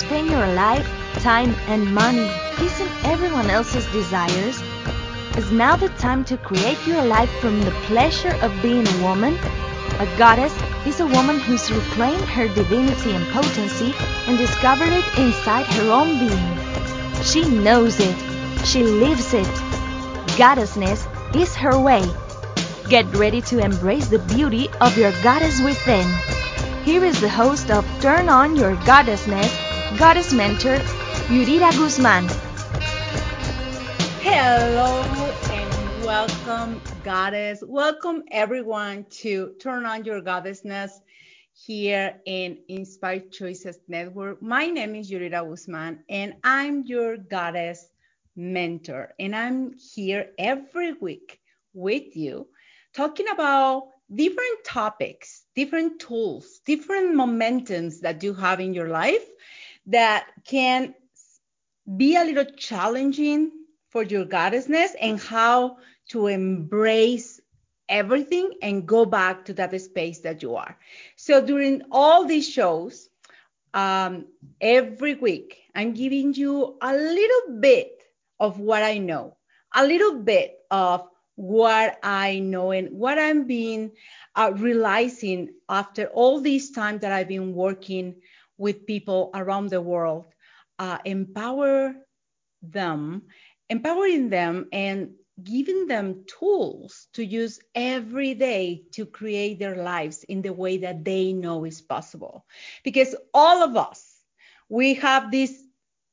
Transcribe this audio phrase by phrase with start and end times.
[0.00, 0.86] spend your life,
[1.22, 4.62] time, and money pleasing everyone else's desires?
[5.36, 9.34] Is now the time to create your life from the pleasure of being a woman?
[10.00, 10.54] A goddess
[10.86, 13.92] is a woman who's reclaimed her divinity and potency
[14.26, 17.22] and discovered it inside her own being.
[17.22, 18.16] She knows it.
[18.64, 19.54] She lives it.
[20.40, 21.06] Goddessness
[21.36, 22.02] is her way.
[22.88, 26.06] Get ready to embrace the beauty of your goddess within.
[26.84, 30.76] Here is the host of Turn On Your Goddessness, Goddess Mentor,
[31.26, 32.28] Yurira Guzman.
[34.22, 35.02] Hello
[35.50, 37.64] and welcome, Goddess.
[37.66, 40.92] Welcome everyone to Turn On Your Goddessness
[41.52, 44.40] here in Inspired Choices Network.
[44.40, 47.88] My name is Yurira Guzman and I'm your Goddess
[48.36, 49.12] Mentor.
[49.18, 51.40] And I'm here every week
[51.74, 52.46] with you
[52.94, 59.26] talking about different topics, different tools, different momentums that you have in your life
[59.90, 60.94] that can
[61.96, 63.50] be a little challenging
[63.90, 65.76] for your goddessness and how
[66.08, 67.40] to embrace
[67.88, 70.78] everything and go back to that space that you are.
[71.16, 73.08] So during all these shows,
[73.74, 74.26] um,
[74.60, 78.02] every week, I'm giving you a little bit
[78.38, 79.36] of what I know,
[79.74, 83.92] a little bit of what I know and what I'm being
[84.36, 88.16] uh, realizing after all this time that I've been working
[88.60, 90.26] with people around the world,
[90.78, 91.94] uh, empower
[92.62, 93.22] them,
[93.70, 100.42] empowering them and giving them tools to use every day to create their lives in
[100.42, 102.44] the way that they know is possible.
[102.84, 104.20] Because all of us,
[104.68, 105.52] we have this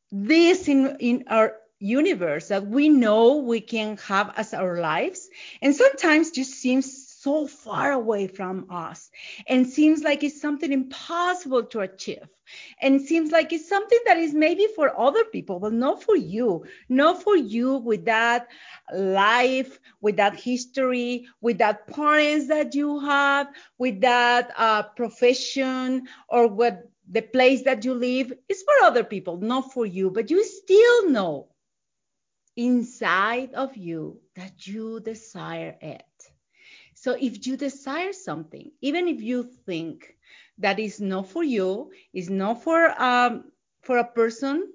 [0.10, 5.30] this in, in our universe that we know we can have as our lives
[5.62, 9.12] and sometimes just seems so far away from us.
[9.48, 12.30] And seems like it's something impossible to achieve.
[12.82, 16.64] And seems like it's something that is maybe for other people but not for you.
[16.88, 18.48] Not for you with that
[18.94, 26.48] life with that history with that parents that you have with that uh, profession or
[26.48, 28.32] what the place that you live.
[28.48, 30.12] Is for other people not for you.
[30.12, 31.50] But you still know
[32.56, 36.17] inside of you that you desire it.
[37.08, 40.18] So if you desire something, even if you think
[40.58, 44.74] that is not for you, is not for um, for a person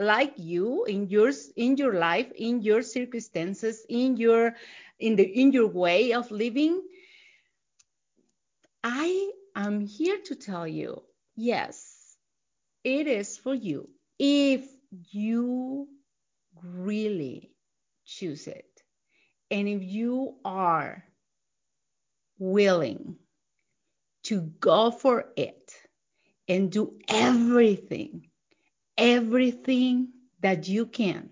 [0.00, 4.56] like you in yours in your life, in your circumstances, in your
[4.98, 6.82] in the in your way of living,
[8.82, 11.04] I am here to tell you,
[11.36, 12.16] yes,
[12.82, 14.66] it is for you if
[15.12, 15.88] you
[16.62, 17.54] really
[18.04, 18.82] choose it.
[19.50, 21.04] And if you are
[22.38, 23.16] willing
[24.24, 25.72] to go for it
[26.48, 28.28] and do everything,
[28.96, 30.08] everything
[30.40, 31.30] that you can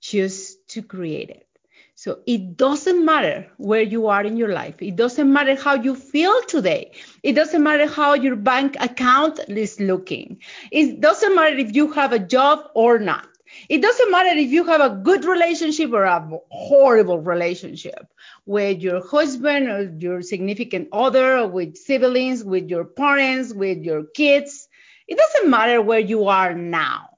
[0.00, 1.46] just to create it.
[1.94, 4.76] So it doesn't matter where you are in your life.
[4.80, 6.92] It doesn't matter how you feel today.
[7.22, 10.42] It doesn't matter how your bank account is looking.
[10.70, 13.26] It doesn't matter if you have a job or not.
[13.68, 18.12] It doesn't matter if you have a good relationship or a horrible relationship
[18.44, 24.68] with your husband or your significant other, with siblings, with your parents, with your kids.
[25.08, 27.10] It doesn't matter where you are now.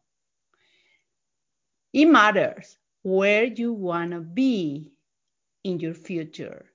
[1.93, 4.93] It matters where you want to be
[5.65, 6.66] in your future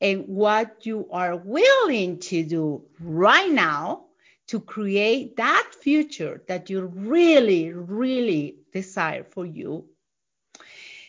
[0.00, 4.06] and what you are willing to do right now
[4.48, 9.86] to create that future that you really, really desire for you.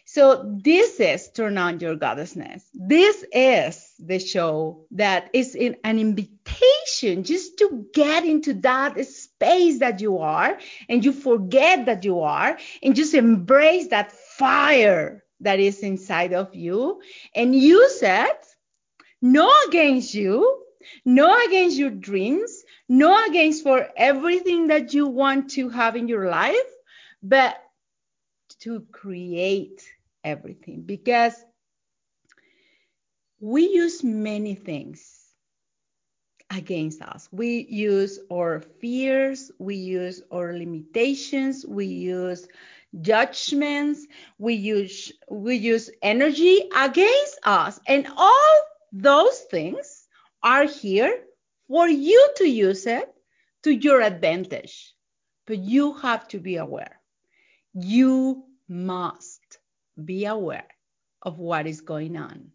[0.05, 2.63] So this is Turn On Your Goddessness.
[2.73, 9.79] This is the show that is in an invitation just to get into that space
[9.79, 15.59] that you are and you forget that you are and just embrace that fire that
[15.59, 17.01] is inside of you
[17.33, 18.45] and use it
[19.23, 20.63] not against you,
[21.05, 26.29] not against your dreams, not against for everything that you want to have in your
[26.29, 26.55] life,
[27.21, 27.55] but
[28.59, 29.83] to create
[30.23, 31.33] everything because
[33.39, 35.23] we use many things
[36.49, 37.27] against us.
[37.31, 42.47] We use our fears, we use our limitations, we use
[43.01, 44.05] judgments,
[44.37, 47.79] we use we use energy against us.
[47.87, 48.55] And all
[48.91, 50.07] those things
[50.43, 51.19] are here
[51.67, 53.13] for you to use it
[53.63, 54.93] to your advantage.
[55.45, 56.99] But you have to be aware.
[57.73, 59.59] You must
[60.03, 60.67] be aware
[61.21, 62.51] of what is going on,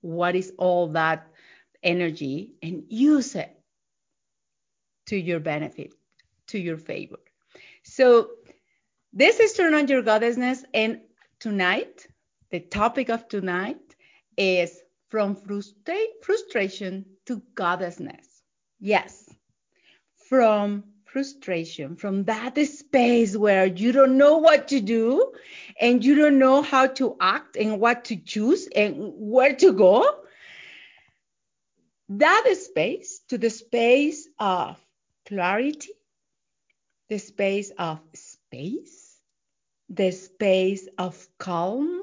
[0.00, 1.28] what is all that
[1.82, 3.54] energy, and use it
[5.06, 5.92] to your benefit,
[6.48, 7.18] to your favor.
[7.82, 8.30] So,
[9.12, 11.00] this is Turn On Your Goddessness, and
[11.38, 12.06] tonight,
[12.50, 13.96] the topic of tonight
[14.36, 18.31] is from frustra- frustration to goddessness.
[18.84, 19.32] Yes,
[20.28, 25.34] from frustration, from that space where you don't know what to do
[25.80, 30.24] and you don't know how to act and what to choose and where to go.
[32.08, 34.84] That space to the space of
[35.26, 35.92] clarity,
[37.08, 39.16] the space of space,
[39.90, 42.02] the space of calm,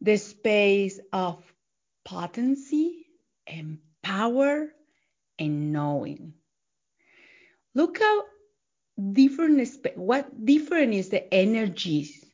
[0.00, 1.42] the space of
[2.04, 3.06] potency
[3.48, 4.68] and power
[5.38, 6.34] and knowing.
[7.74, 8.24] Look how
[9.12, 12.24] different what different is the energies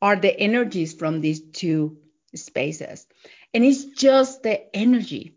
[0.00, 1.98] are the energies from these two
[2.34, 3.06] spaces.
[3.52, 5.34] And it's just the energy.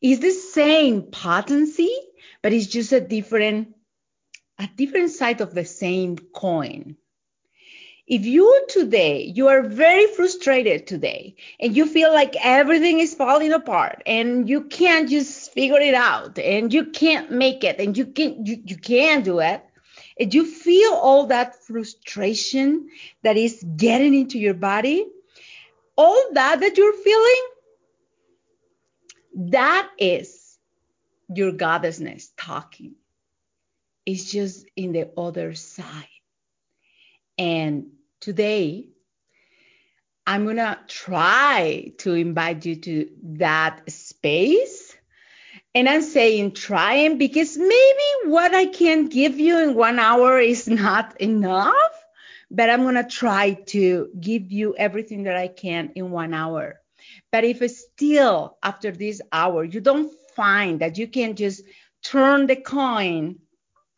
[0.00, 1.94] It's the same potency,
[2.42, 3.74] but it's just a different
[4.58, 6.96] a different side of the same coin.
[8.06, 13.52] If you today, you are very frustrated today and you feel like everything is falling
[13.52, 18.06] apart and you can't just figure it out and you can't make it and you
[18.06, 19.60] can you, you can't do it,
[20.20, 22.88] and you feel all that frustration
[23.24, 25.04] that is getting into your body,
[25.96, 27.46] all that that you're feeling,
[29.50, 30.58] that is
[31.28, 32.94] your goddessness talking.
[34.06, 36.06] It's just in the other side.
[37.36, 37.95] And
[38.26, 38.88] today,
[40.26, 44.96] I'm going to try to invite you to that space.
[45.76, 50.66] And I'm saying trying because maybe what I can give you in one hour is
[50.86, 51.94] not enough,
[52.50, 56.80] but I'm going to try to give you everything that I can in one hour.
[57.30, 61.62] But if still after this hour you don't find that you can just
[62.02, 63.36] turn the coin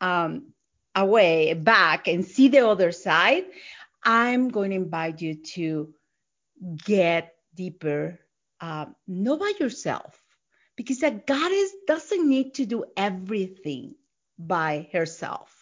[0.01, 0.53] um,
[0.93, 3.45] away back and see the other side,
[4.03, 5.93] I'm going to invite you to
[6.85, 8.19] get deeper,
[8.61, 10.21] um, know by yourself,
[10.75, 13.95] because a goddess doesn't need to do everything
[14.37, 15.55] by herself.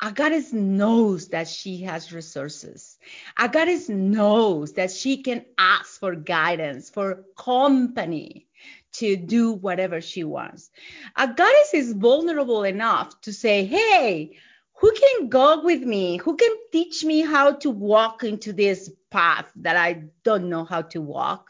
[0.00, 2.98] A goddess knows that she has resources.
[3.38, 8.48] A goddess knows that she can ask for guidance, for company
[8.94, 10.70] to do whatever she wants.
[11.16, 14.36] A goddess is vulnerable enough to say, hey,
[14.82, 16.16] who can go with me?
[16.16, 20.82] Who can teach me how to walk into this path that I don't know how
[20.82, 21.48] to walk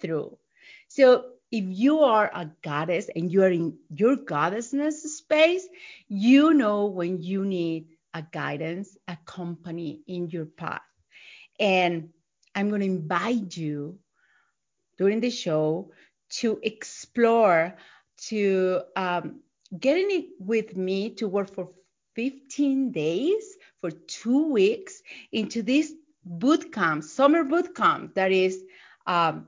[0.00, 0.36] through?
[0.88, 5.64] So if you are a goddess and you are in your goddessness space,
[6.08, 10.82] you know when you need a guidance, a company in your path.
[11.60, 12.08] And
[12.52, 14.00] I'm going to invite you
[14.98, 15.92] during the show
[16.40, 17.76] to explore,
[18.26, 19.40] to um,
[19.78, 21.70] getting it with me to work for
[22.14, 25.92] 15 days for two weeks into this
[26.24, 28.62] boot camp, summer boot camp that is
[29.06, 29.46] um,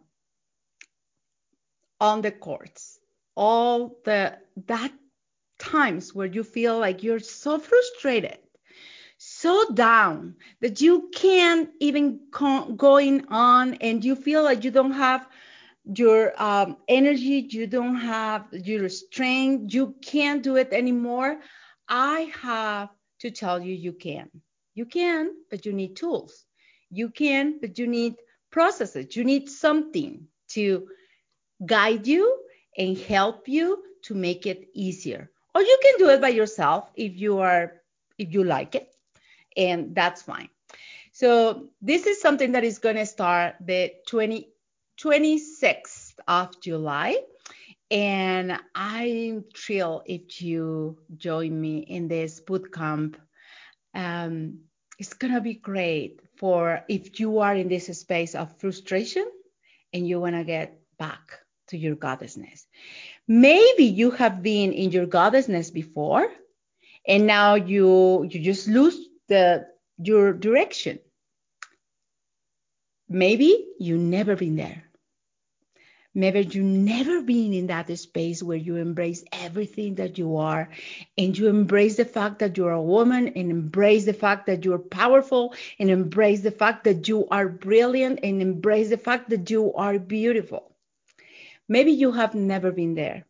[2.00, 2.98] on the courts.
[3.36, 4.92] All the that
[5.58, 8.38] times where you feel like you're so frustrated,
[9.18, 14.92] so down that you can't even co- going on, and you feel like you don't
[14.92, 15.26] have
[15.96, 21.38] your um, energy, you don't have your strength, you can't do it anymore.
[21.88, 22.90] I have
[23.20, 24.30] to tell you, you can.
[24.74, 26.44] You can, but you need tools.
[26.90, 28.14] You can, but you need
[28.50, 29.16] processes.
[29.16, 30.88] You need something to
[31.64, 32.38] guide you
[32.76, 35.30] and help you to make it easier.
[35.54, 37.72] Or you can do it by yourself if you are
[38.18, 38.88] if you like it,
[39.56, 40.48] and that's fine.
[41.12, 44.48] So this is something that is going to start the 20,
[45.00, 47.16] 26th of July.
[47.90, 53.16] And I'm thrilled if you join me in this boot camp.
[53.94, 54.60] Um,
[54.98, 59.26] it's gonna be great for if you are in this space of frustration
[59.92, 61.38] and you wanna get back
[61.68, 62.66] to your goddessness.
[63.26, 66.28] Maybe you have been in your goddessness before,
[67.06, 68.96] and now you you just lose
[69.28, 69.66] the
[69.98, 70.98] your direction.
[73.08, 74.83] Maybe you never been there.
[76.16, 80.68] Maybe you've never been in that space where you embrace everything that you are
[81.18, 84.78] and you embrace the fact that you're a woman and embrace the fact that you're
[84.78, 89.74] powerful and embrace the fact that you are brilliant and embrace the fact that you
[89.74, 90.70] are beautiful.
[91.68, 93.26] Maybe you have never been there.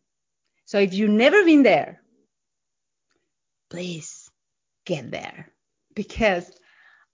[0.65, 2.01] So if you've never been there,
[3.71, 4.29] please
[4.85, 5.51] get there
[5.95, 6.51] because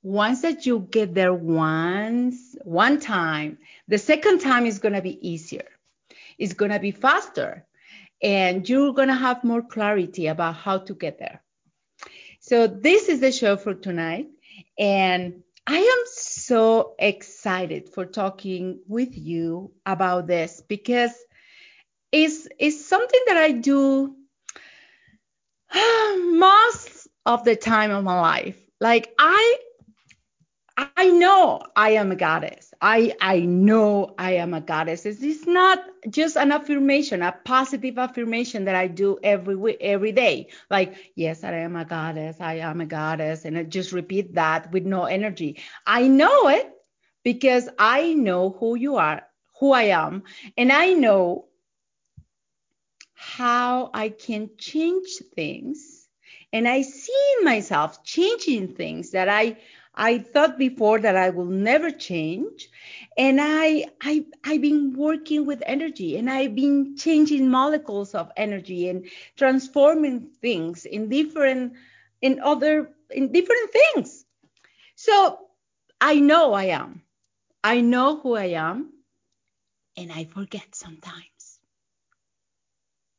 [0.04, 5.18] once that you get there once one time the second time is going to be
[5.28, 5.68] easier
[6.38, 7.66] it's going to be faster
[8.22, 11.42] and you're going to have more clarity about how to get there
[12.40, 14.28] So this is the show for tonight.
[14.78, 21.12] And I am so excited for talking with you about this because
[22.12, 24.16] it's, it's something that I do
[25.74, 28.58] ah, most of the time of my life.
[28.80, 29.58] Like I
[31.02, 32.76] I know I am a goddess.
[32.80, 35.08] I I know I am a goddess.
[35.08, 40.50] It's not just an affirmation, a positive affirmation that I do every every day.
[40.70, 42.38] Like, yes, I am a goddess.
[42.40, 45.58] I am a goddess, and I just repeat that with no energy.
[45.88, 46.72] I know it
[47.24, 49.24] because I know who you are,
[49.60, 50.22] who I am,
[50.56, 51.48] and I know
[53.16, 56.08] how I can change things.
[56.54, 59.58] And I see myself changing things that I
[59.94, 62.70] I thought before that I will never change.
[63.18, 68.90] And I, I, I've been working with energy and I've been changing molecules of energy
[68.90, 69.08] and
[69.38, 71.74] transforming things in different,
[72.22, 74.26] in other, in different things.
[74.96, 75.40] So
[76.00, 77.04] I know I am.
[77.64, 78.94] I know who I am.
[79.98, 81.60] And I forget sometimes.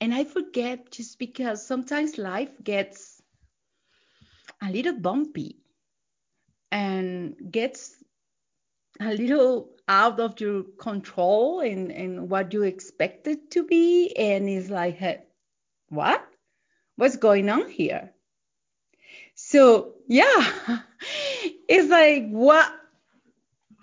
[0.00, 3.20] And I forget just because sometimes life gets
[4.60, 5.61] a little bumpy
[6.72, 7.94] and gets
[8.98, 14.48] a little out of your control and, and what you expect it to be and
[14.48, 15.22] it's like hey,
[15.90, 16.26] what?
[16.96, 18.12] What's going on here?
[19.34, 20.52] So yeah
[21.68, 22.72] it's like what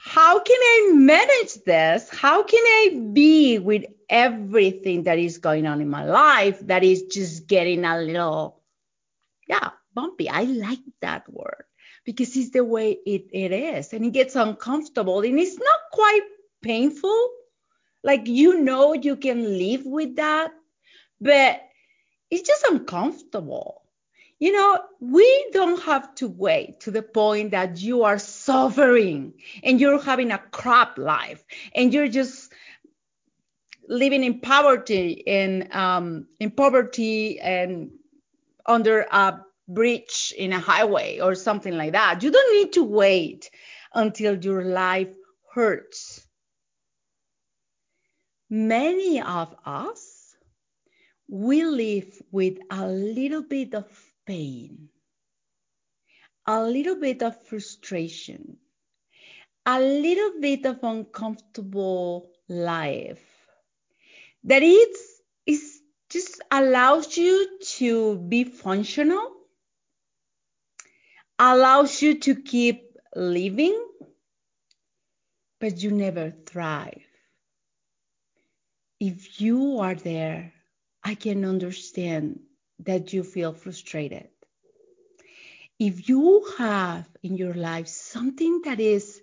[0.02, 2.10] how can i manage this?
[2.10, 7.04] How can i be with everything that is going on in my life that is
[7.04, 8.64] just getting a little
[9.48, 10.30] yeah bumpy?
[10.30, 11.66] I like that word
[12.10, 16.24] because it's the way it, it is and it gets uncomfortable and it's not quite
[16.60, 17.30] painful.
[18.04, 20.52] Like you know you can live with that
[21.22, 21.62] but
[22.32, 23.84] it's just uncomfortable.
[24.40, 29.80] You know we don't have to wait to the point that you are suffering and
[29.80, 31.44] you're having a crap life
[31.76, 32.52] and you're just
[33.88, 37.92] living in poverty and um, in poverty and
[38.66, 42.24] under a bridge in a highway or something like that.
[42.24, 43.50] You don't need to wait
[43.94, 45.10] until your life
[45.54, 46.26] hurts.
[48.50, 50.36] Many of us,
[51.28, 53.86] we live with a little bit of
[54.26, 54.90] pain,
[56.48, 58.58] a little bit of frustration,
[59.68, 63.24] a little bit of uncomfortable life
[64.46, 69.39] that it's, it's just allows you to be functional
[71.40, 73.82] allows you to keep living,
[75.60, 77.02] but you never thrive.
[79.00, 80.54] If you are there,
[81.04, 82.42] I can understand
[82.80, 84.28] that you feel frustrated.
[85.80, 89.22] If you have in your life something that is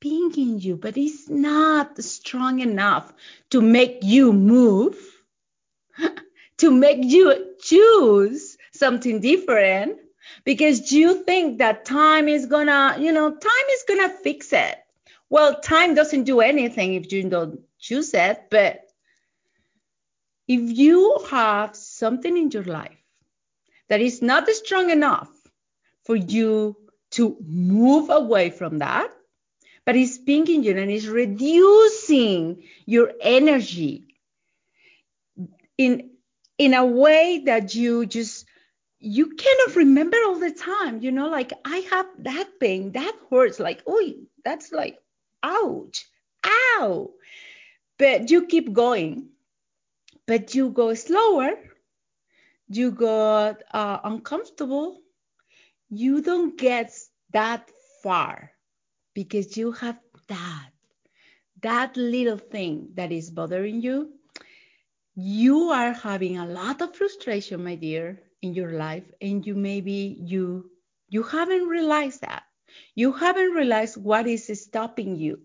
[0.00, 3.12] pinging you, but it's not strong enough
[3.50, 4.96] to make you move,
[6.58, 9.98] to make you choose something different,
[10.44, 14.76] because you think that time is gonna, you know, time is gonna fix it.
[15.28, 18.80] Well, time doesn't do anything if you don't choose it, but
[20.48, 22.98] if you have something in your life
[23.88, 25.30] that is not strong enough
[26.04, 26.76] for you
[27.12, 29.10] to move away from that,
[29.84, 34.06] but it's pinging you and it's reducing your energy
[35.78, 36.10] in
[36.58, 38.44] in a way that you just
[39.00, 41.02] you cannot remember all the time.
[41.02, 44.12] You know, like I have that pain, that hurts, like, oh,
[44.44, 44.98] that's like,
[45.42, 46.06] ouch,
[46.46, 47.10] ow.
[47.98, 49.30] But you keep going,
[50.26, 51.52] but you go slower,
[52.68, 55.00] you go uh, uncomfortable,
[55.90, 56.92] you don't get
[57.32, 57.70] that
[58.02, 58.52] far
[59.14, 60.70] because you have that,
[61.62, 64.12] that little thing that is bothering you.
[65.16, 70.16] You are having a lot of frustration, my dear, in your life and you maybe
[70.20, 70.70] you
[71.08, 72.44] you haven't realized that.
[72.94, 75.40] You haven't realized what is stopping you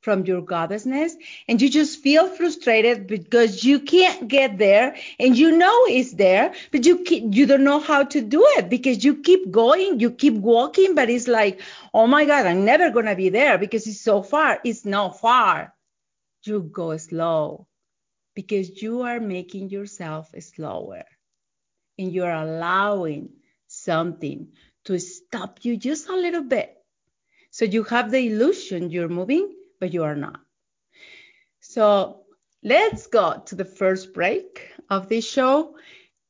[0.00, 1.12] from your goddessness
[1.48, 6.52] and you just feel frustrated because you can't get there and you know it's there
[6.72, 10.10] but you keep, you don't know how to do it because you keep going you
[10.10, 11.60] keep walking but it's like
[11.94, 14.58] oh my god i'm never going to be there because it's so far.
[14.64, 15.74] It's not far.
[16.44, 17.66] You go slow
[18.34, 21.04] because you are making yourself slower
[22.02, 23.30] and you're allowing
[23.68, 24.48] something
[24.84, 26.76] to stop you just a little bit.
[27.50, 30.40] So you have the illusion you're moving, but you are not.
[31.60, 32.24] So
[32.62, 35.76] let's go to the first break of this show.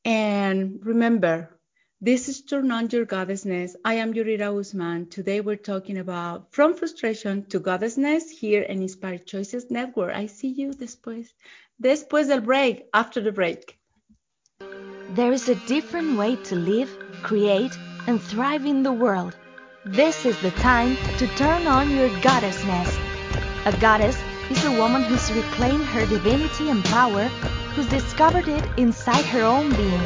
[0.05, 1.49] And remember,
[2.03, 3.77] This is Turn On Your Goddessness.
[3.85, 5.07] I am Yurira Guzman.
[5.07, 10.13] Today we're talking about From Frustration to Goddessness here in Inspired Choices Network.
[10.13, 11.31] I see you después,
[11.81, 13.79] después del break, after the break.
[15.13, 16.89] There is a different way to live,
[17.23, 17.77] create,
[18.07, 19.35] and thrive in the world.
[19.85, 22.97] This is the time to turn on your goddessness.
[23.65, 24.17] A goddess
[24.49, 27.25] is a woman who's reclaimed her divinity and power,
[27.75, 30.01] who's discovered it inside her own being.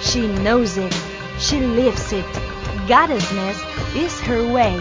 [0.00, 0.94] She knows it
[1.38, 2.24] she lives it.
[2.86, 3.58] Goddessness
[3.96, 4.78] is her way.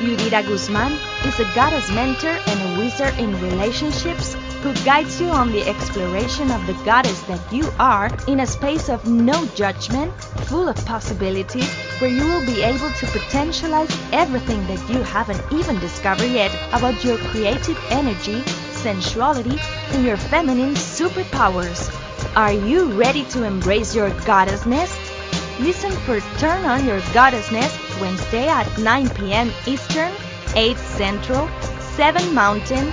[0.00, 0.92] Yurira Guzman
[1.24, 6.48] is a goddess mentor and a wizard in relationships who guides you on the exploration
[6.52, 10.12] of the goddess that you are in a space of no judgment,
[10.46, 15.80] full of possibilities, where you will be able to potentialize everything that you haven't even
[15.80, 18.40] discovered yet about your creative energy,
[18.70, 19.58] sensuality,
[19.90, 21.90] and your feminine superpowers.
[22.36, 24.94] Are you ready to embrace your goddessness?
[25.58, 29.50] Listen for Turn On Your Goddessness Wednesday at 9 p.m.
[29.66, 30.12] Eastern,
[30.54, 31.48] 8 Central,
[31.96, 32.92] 7 Mountain,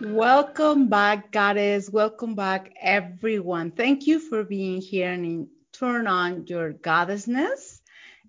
[0.00, 1.88] Welcome back, Goddess.
[1.88, 3.70] Welcome back, everyone.
[3.70, 7.80] Thank you for being here and turn on your goddessness.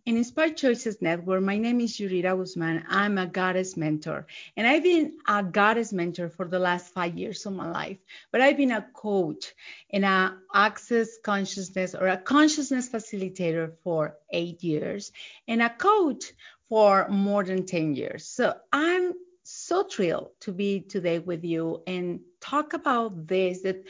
[0.06, 2.86] In Inspired Choices Network, my name is Yurira Guzman.
[2.88, 7.44] I'm a goddess mentor, and I've been a goddess mentor for the last five years
[7.48, 7.98] of my life.
[8.32, 9.56] But I've been a coach
[9.90, 15.12] and a access consciousness or a consciousness facilitator for eight years,
[15.48, 16.34] and a coach
[16.70, 18.28] for more than 10 years.
[18.28, 23.84] So I'm so thrilled to be today with you and talk about this that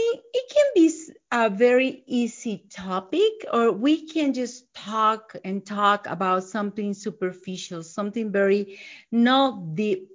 [0.00, 0.92] see it can be
[1.32, 8.32] a very easy topic or we can just talk and talk about something superficial something
[8.32, 8.78] very
[9.12, 10.10] not deep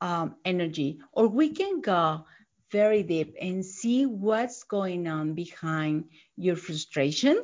[0.00, 1.00] um, energy.
[1.12, 2.26] Or we can go
[2.70, 6.04] very deep and see what's going on behind
[6.36, 7.42] your frustration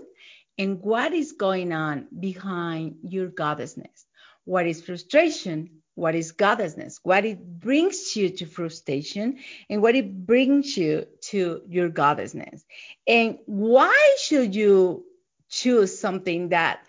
[0.59, 4.05] and what is going on behind your goddessness
[4.45, 10.27] what is frustration what is goddessness, what it brings you to frustration, and what it
[10.27, 12.63] brings you to your goddessness.
[13.07, 15.05] And why should you
[15.49, 16.81] choose something that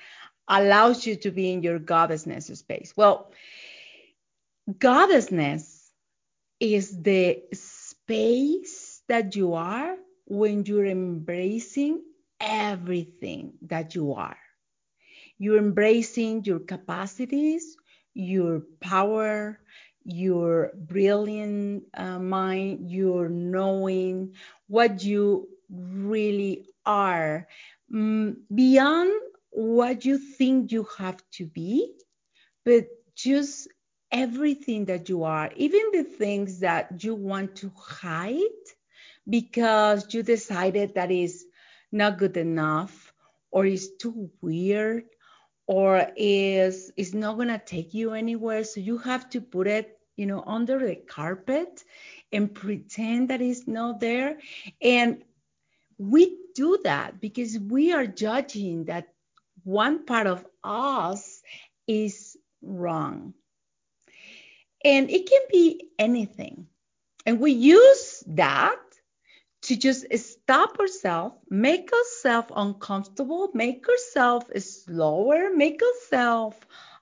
[0.48, 2.94] allows you to be in your goddessness space?
[2.96, 3.32] Well,
[4.70, 5.90] goddessness
[6.60, 12.02] is the space that you are when you're embracing
[12.40, 14.38] everything that you are.
[15.38, 17.76] You're embracing your capacities,
[18.14, 19.60] your power,
[20.04, 24.34] your brilliant uh, mind, your knowing
[24.68, 27.48] what you really are.
[27.94, 29.12] Mm, beyond
[29.52, 31.94] what you think you have to be,
[32.66, 33.68] but just
[34.12, 38.40] everything that you are, even the things that you want to hide
[39.30, 41.46] because you decided that is
[41.92, 43.14] not good enough
[43.52, 45.04] or is too weird
[45.72, 48.66] or is is not going to take you anywhere.
[48.66, 51.86] So you have to put it you know under the carpet
[52.34, 54.40] and pretend that it's not there.
[54.82, 55.24] And
[55.98, 59.14] we do that because we are judging that
[59.64, 61.42] one part of us
[61.88, 63.34] is wrong.
[64.84, 66.68] And it can be anything.
[67.26, 68.80] And we use that
[69.72, 76.58] to just stop ourselves, make ourselves uncomfortable, make ourselves slower, make ourselves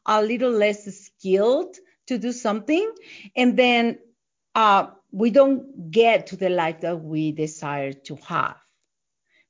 [0.05, 1.77] a little less skilled
[2.07, 2.91] to do something,
[3.35, 3.99] and then
[4.55, 8.57] uh, we don't get to the life that we desire to have.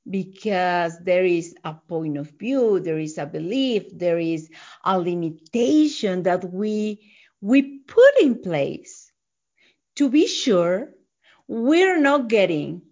[0.08, 4.50] because there is a point of view, there is a belief, there is
[4.84, 9.12] a limitation that we we put in place
[9.96, 10.90] to be sure
[11.48, 12.82] we're not getting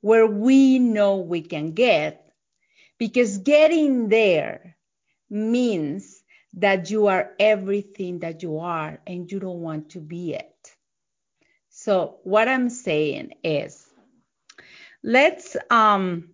[0.00, 2.32] where we know we can get
[2.98, 4.76] because getting there
[5.30, 6.22] means
[6.54, 10.76] that you are everything that you are and you don't want to be it.
[11.68, 13.86] So what I'm saying is
[15.02, 16.30] let's um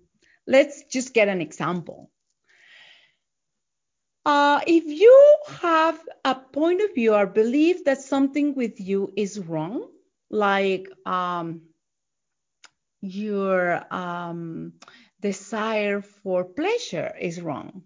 [0.46, 2.10] let's just get an example.
[4.24, 9.38] Uh, if you have a point of view or belief that something with you is
[9.38, 9.86] wrong,
[10.30, 11.60] like um,
[13.04, 14.72] your um,
[15.20, 17.82] desire for pleasure is wrong,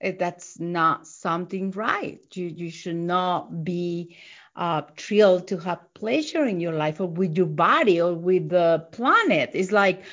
[0.00, 2.20] that's not something right.
[2.32, 4.16] You, you should not be
[4.56, 8.86] uh, thrilled to have pleasure in your life or with your body or with the
[8.92, 9.50] planet.
[9.54, 10.04] It's like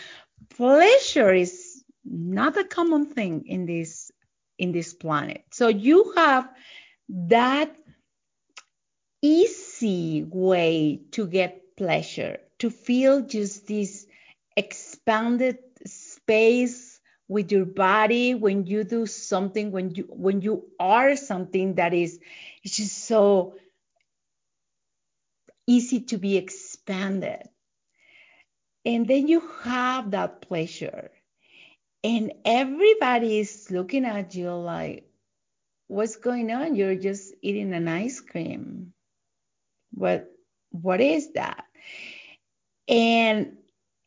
[0.49, 4.11] pleasure is not a common thing in this
[4.57, 5.43] in this planet.
[5.51, 6.49] So you have
[7.09, 7.75] that
[9.21, 14.05] easy way to get pleasure, to feel just this
[14.55, 21.75] expanded space with your body when you do something when you when you are something
[21.75, 22.19] that is
[22.63, 23.55] it's just so
[25.67, 27.41] easy to be expanded
[28.85, 31.11] and then you have that pleasure
[32.05, 35.09] and everybody is looking at you like,
[35.87, 36.75] what's going on?
[36.75, 38.93] You're just eating an ice cream.
[39.91, 40.31] What
[40.69, 41.65] what is that?
[42.87, 43.57] And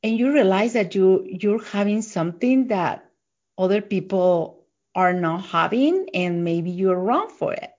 [0.03, 3.11] and you realize that you you're having something that
[3.57, 7.73] other people are not having and maybe you're wrong for it.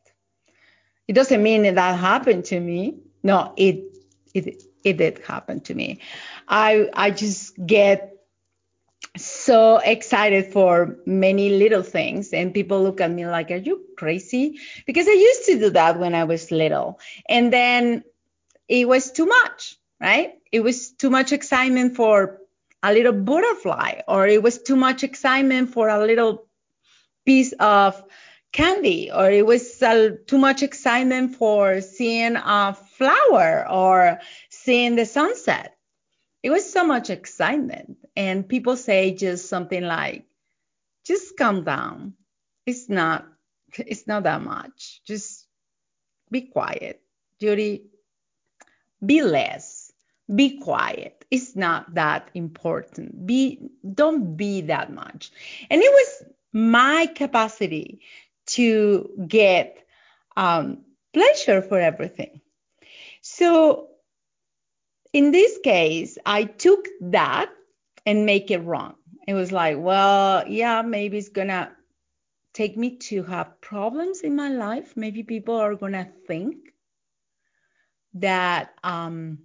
[1.07, 2.99] It doesn't mean that, that happened to me.
[3.23, 3.83] No, it
[4.33, 6.01] it it did happen to me.
[6.47, 8.19] I I just get
[9.17, 14.59] so excited for many little things and people look at me like are you crazy
[14.85, 18.03] because i used to do that when i was little and then
[18.67, 22.39] it was too much right it was too much excitement for
[22.83, 26.45] a little butterfly or it was too much excitement for a little
[27.25, 28.01] piece of
[28.51, 35.05] candy or it was uh, too much excitement for seeing a flower or seeing the
[35.05, 35.75] sunset
[36.43, 37.97] it was so much excitement.
[38.15, 40.25] And people say just something like,
[41.05, 42.13] just calm down.
[42.65, 43.27] It's not,
[43.77, 45.01] it's not that much.
[45.05, 45.47] Just
[46.31, 47.01] be quiet.
[47.41, 47.85] Judy,
[49.05, 49.78] be less.
[50.33, 51.25] Be quiet.
[51.31, 53.25] It's not that important.
[53.25, 55.31] Be, don't be that much.
[55.69, 58.01] And it was my capacity
[58.47, 59.77] to get
[60.35, 60.79] um,
[61.13, 62.41] pleasure for everything.
[63.21, 63.89] So
[65.13, 67.51] in this case, I took that
[68.05, 68.95] and make it wrong.
[69.27, 71.71] It was like, well, yeah, maybe it's gonna
[72.53, 74.95] take me to have problems in my life.
[74.95, 76.57] Maybe people are gonna think
[78.15, 79.39] that um,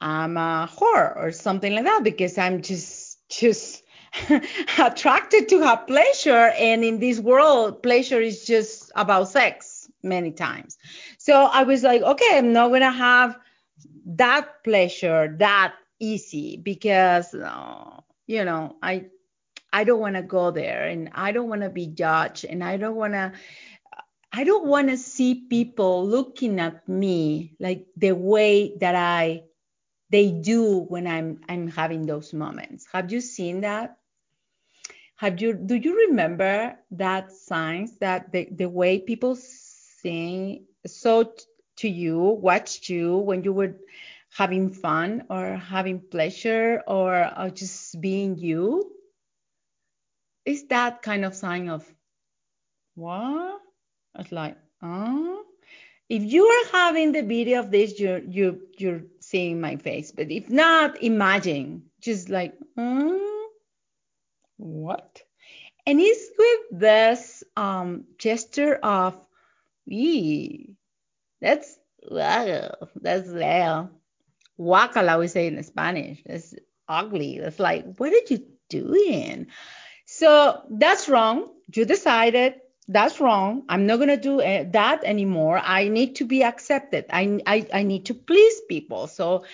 [0.00, 3.82] I'm a whore or something like that because I'm just just
[4.78, 10.78] attracted to have pleasure, and in this world, pleasure is just about sex many times.
[11.18, 13.38] So I was like, okay, I'm not gonna have
[14.16, 19.04] that pleasure that easy because uh, you know i
[19.72, 22.76] i don't want to go there and i don't want to be judged and i
[22.76, 23.32] don't want to
[24.32, 29.42] i don't want to see people looking at me like the way that i
[30.10, 33.96] they do when i'm i'm having those moments have you seen that
[35.16, 41.32] have you do you remember that signs that the, the way people sing so
[41.78, 43.76] to you, watched you when you were
[44.30, 48.92] having fun or having pleasure or, or just being you?
[50.44, 51.86] Is that kind of sign of
[52.94, 53.60] what?
[54.18, 55.44] It's like, oh.
[56.08, 60.12] If you are having the video of this, you're you you're seeing my face.
[60.12, 63.16] But if not, imagine just like, hmm,
[64.56, 65.22] what?
[65.86, 69.18] And it's with this um, gesture of,
[69.86, 70.76] ee,
[71.40, 71.78] that's
[72.10, 75.18] wow, that's wow.
[75.18, 76.22] We say in Spanish.
[76.26, 76.54] That's
[76.88, 77.38] ugly.
[77.40, 79.46] That's like, what are you doing?
[80.06, 81.50] So that's wrong.
[81.74, 82.54] You decided
[82.88, 83.64] that's wrong.
[83.68, 85.60] I'm not gonna do eh, that anymore.
[85.62, 87.06] I need to be accepted.
[87.10, 89.06] I, I I need to please people.
[89.06, 89.44] So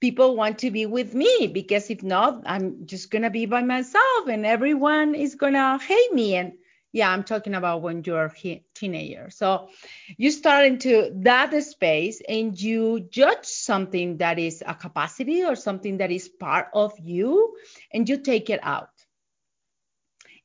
[0.00, 4.28] people want to be with me because if not, I'm just gonna be by myself
[4.28, 6.36] and everyone is gonna hate me.
[6.36, 6.52] And
[6.92, 9.28] Yeah, I'm talking about when you're a teenager.
[9.30, 9.68] So
[10.16, 15.98] you start into that space and you judge something that is a capacity or something
[15.98, 17.56] that is part of you
[17.92, 18.90] and you take it out.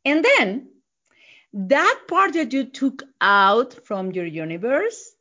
[0.06, 0.70] And then
[1.54, 5.16] that part that you took out from your universe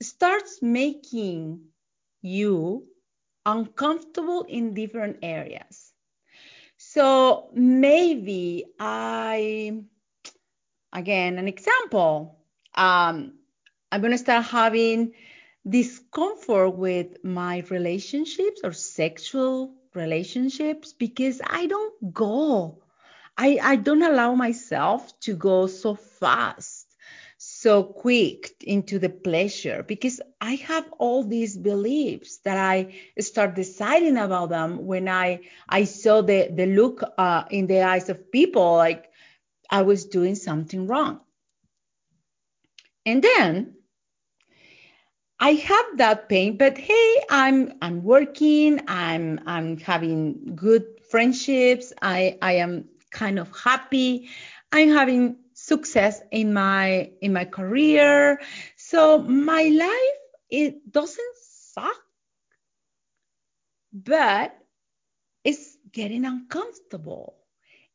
[0.00, 1.60] starts making
[2.22, 2.86] you
[3.46, 5.92] uncomfortable in different areas.
[6.76, 9.82] So maybe I,
[10.92, 12.38] again, an example,
[12.74, 13.34] um,
[13.90, 15.12] I'm going to start having
[15.68, 22.83] discomfort with my relationships or sexual relationships because I don't go.
[23.36, 26.86] I, I don't allow myself to go so fast
[27.46, 34.16] so quick into the pleasure because I have all these beliefs that I start deciding
[34.16, 38.76] about them when I I saw the the look uh, in the eyes of people
[38.76, 39.10] like
[39.70, 41.20] I was doing something wrong.
[43.04, 43.74] And then
[45.38, 52.38] I have that pain, but hey, I'm I'm working, I'm I'm having good friendships, I
[52.40, 54.28] I am kind of happy,
[54.72, 58.40] I'm having success in my in my career.
[58.76, 61.36] So my life it doesn't
[61.72, 61.96] suck,
[63.92, 64.58] but
[65.44, 67.36] it's getting uncomfortable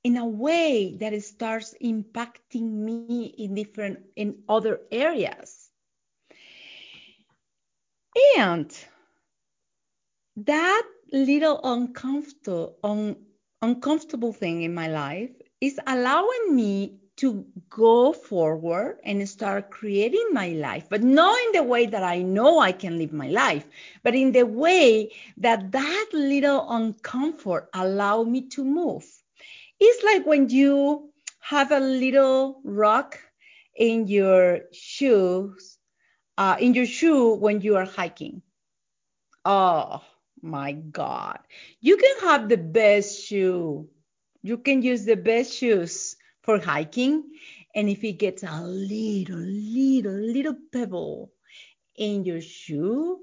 [0.03, 5.69] in a way that it starts impacting me in different in other areas.
[8.38, 8.71] And
[10.38, 13.17] that little uncomfortable un,
[13.62, 15.30] uncomfortable thing in my life
[15.62, 21.63] is allowing me to go forward and start creating my life, but not in the
[21.63, 23.67] way that I know I can live my life,
[24.04, 29.06] but in the way that that little uncomfort allow me to move.
[29.82, 31.10] It's like when you
[31.41, 33.19] have a little rock
[33.76, 35.78] in your shoes,
[36.38, 38.41] uh, in your shoe when you are hiking.
[39.43, 40.02] Oh
[40.41, 41.39] my God.
[41.82, 43.89] You can have the best shoe.
[44.41, 47.23] You can use the best shoes for hiking.
[47.75, 51.32] And if it gets a little, little, little pebble
[51.95, 53.19] in your shoe,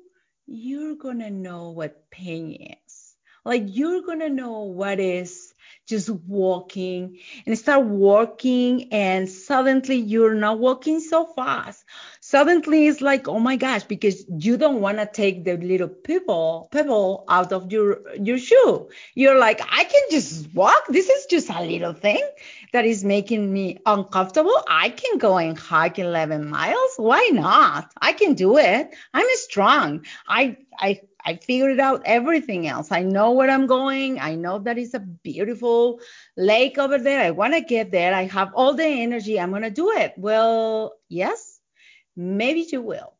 [0.46, 3.14] you're going to know what pain is.
[3.44, 5.54] Like you're going to know what is
[5.86, 11.84] just walking and start walking and suddenly you're not walking so fast
[12.28, 16.68] suddenly it's like oh my gosh because you don't want to take the little pebble
[16.72, 21.48] pebble out of your your shoe you're like i can just walk this is just
[21.50, 22.24] a little thing
[22.72, 28.12] that is making me uncomfortable i can go and hike 11 miles why not i
[28.12, 32.92] can do it i'm strong i i I figured out everything else.
[32.92, 34.20] I know where I'm going.
[34.20, 35.98] I know that it's a beautiful
[36.36, 37.20] lake over there.
[37.20, 38.14] I want to get there.
[38.14, 39.40] I have all the energy.
[39.40, 40.14] I'm going to do it.
[40.16, 41.55] Well, yes,
[42.16, 43.12] maybe you will.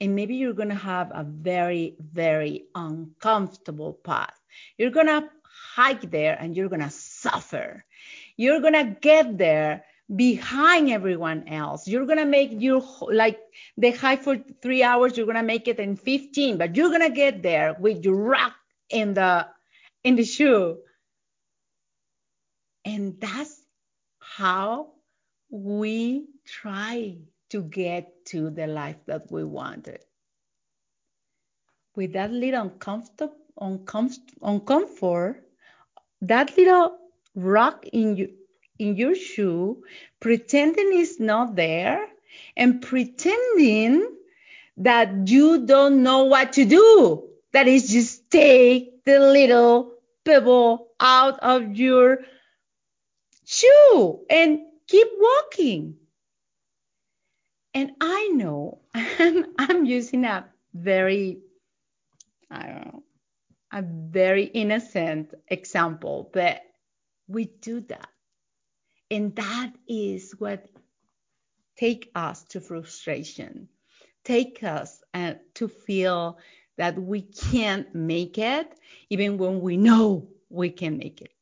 [0.00, 4.34] And maybe you're going to have a very, very uncomfortable path.
[4.76, 5.28] You're going to
[5.74, 7.84] hike there and you're going to suffer.
[8.36, 11.86] You're going to get there behind everyone else.
[11.88, 13.38] You're gonna make your like
[13.76, 15.16] the hike for three hours.
[15.16, 18.54] You're gonna make it in 15, but you're gonna get there with your rock
[18.90, 19.48] in the
[20.04, 20.78] in the shoe.
[22.84, 23.62] And that's
[24.18, 24.92] how
[25.48, 27.18] we try
[27.52, 30.00] to get to the life that we wanted.
[31.94, 35.36] With that little uncomfortable, uncomfort, uncomfort
[36.22, 36.96] that little
[37.34, 38.32] rock in you
[38.78, 39.84] in your shoe,
[40.18, 42.08] pretending it's not there,
[42.56, 44.08] and pretending
[44.78, 47.28] that you don't know what to do.
[47.52, 49.92] That is just take the little
[50.24, 52.20] pebble out of your
[53.44, 55.96] shoe and keep walking.
[57.74, 61.38] And I know I'm, I'm using a very,
[62.50, 63.02] I don't know,
[63.72, 66.60] a very innocent example, but
[67.28, 68.08] we do that.
[69.10, 70.68] And that is what
[71.76, 73.68] take us to frustration,
[74.24, 76.38] take us uh, to feel
[76.76, 78.74] that we can't make it,
[79.10, 81.32] even when we know we can make it.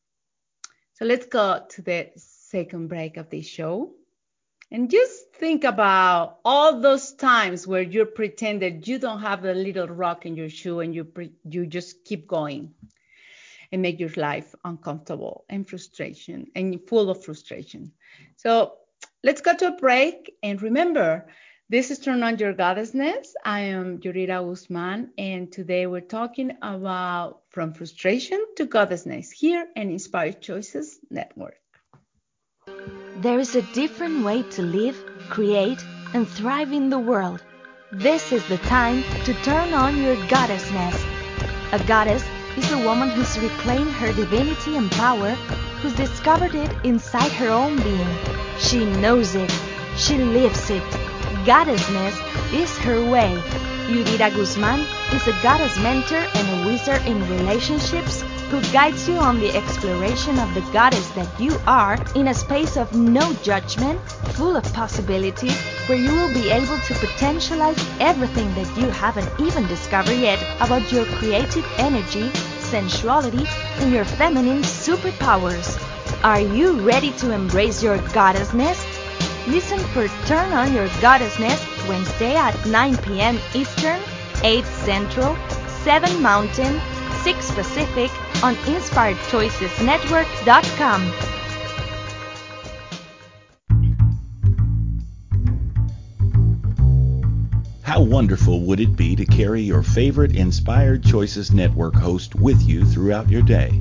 [0.95, 3.93] So let's go to the second break of this show.
[4.73, 9.89] And just think about all those times where you pretended you don't have a little
[9.89, 12.73] rock in your shoe and you pre- you just keep going
[13.73, 17.93] and make your life uncomfortable and frustration and full of frustration.
[18.37, 18.75] So
[19.25, 20.35] let's go to a break.
[20.43, 21.27] And remember,
[21.69, 23.35] this is Turn On Your Goddessness.
[23.45, 29.91] I am Yurira Guzman, and today we're talking about from frustration to goddessness here in
[29.91, 31.60] Inspired Choices Network.
[33.21, 34.97] There is a different way to live,
[35.29, 37.43] create, and thrive in the world.
[37.93, 40.97] This is the time to turn on your goddessness.
[41.73, 42.25] A goddess
[42.57, 45.33] is a woman who's reclaimed her divinity and power,
[45.83, 48.17] who's discovered it inside her own being.
[48.59, 49.53] She knows it.
[49.97, 50.91] She lives it.
[51.45, 52.17] Goddessness
[52.55, 53.37] is her way.
[53.89, 54.81] Yurira Guzman
[55.13, 60.37] is a goddess mentor and a wizard in relationships who guides you on the exploration
[60.41, 64.01] of the goddess that you are in a space of no judgment,
[64.35, 65.51] full of possibility,
[65.87, 70.91] where you will be able to potentialize everything that you haven't even discovered yet about
[70.91, 73.47] your creative energy, sensuality,
[73.79, 75.81] and your feminine superpowers.
[76.25, 78.85] Are you ready to embrace your goddessness?
[79.47, 83.39] Listen for Turn On Your Goddessness Wednesday at 9 p.m.
[83.55, 84.01] Eastern,
[84.43, 85.37] 8 Central,
[85.85, 86.81] 7 Mountain,
[87.23, 88.11] 6 Pacific
[88.43, 91.13] on InspiredChoicesNetwork.com.
[97.83, 102.85] How wonderful would it be to carry your favorite Inspired Choices Network host with you
[102.85, 103.81] throughout your day?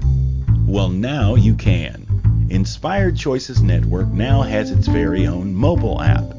[0.65, 2.47] Well, now you can.
[2.49, 6.38] Inspired Choices Network now has its very own mobile app.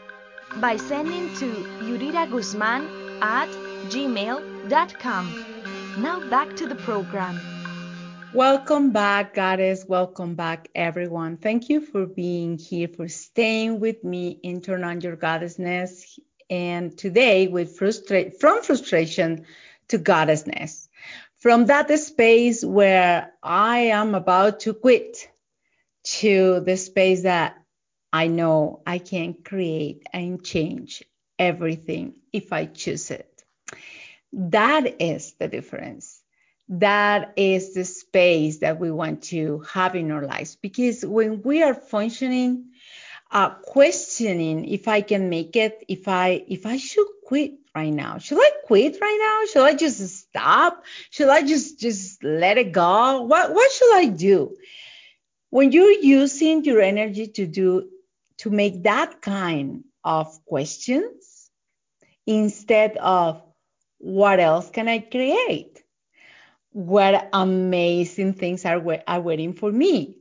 [0.57, 1.45] by sending to
[1.79, 3.47] yuriraguzman at
[3.87, 5.45] gmail.com.
[5.97, 7.54] Now back to the program.
[8.35, 9.85] Welcome back, Goddess.
[9.87, 11.37] Welcome back, everyone.
[11.37, 16.19] Thank you for being here, for staying with me in Turn On Your Goddessness.
[16.49, 19.45] And today, with frustrate from frustration
[19.87, 20.89] to goddessness,
[21.37, 25.29] from that space where I am about to quit
[26.19, 27.55] to the space that
[28.11, 31.05] I know I can create and change
[31.39, 33.45] everything if I choose it.
[34.33, 36.14] That is the difference.
[36.67, 40.55] That is the space that we want to have in our lives.
[40.55, 42.71] Because when we are functioning,
[43.31, 48.17] uh, questioning if I can make it, if I if I should quit right now,
[48.17, 49.51] should I quit right now?
[49.51, 50.83] Should I just stop?
[51.11, 53.21] Should I just just let it go?
[53.21, 54.55] What what should I do?
[55.51, 57.89] When you're using your energy to do
[58.39, 61.49] to make that kind of questions
[62.25, 63.41] instead of
[63.99, 65.84] what else can I create?
[66.75, 70.17] What amazing things are, are waiting for me?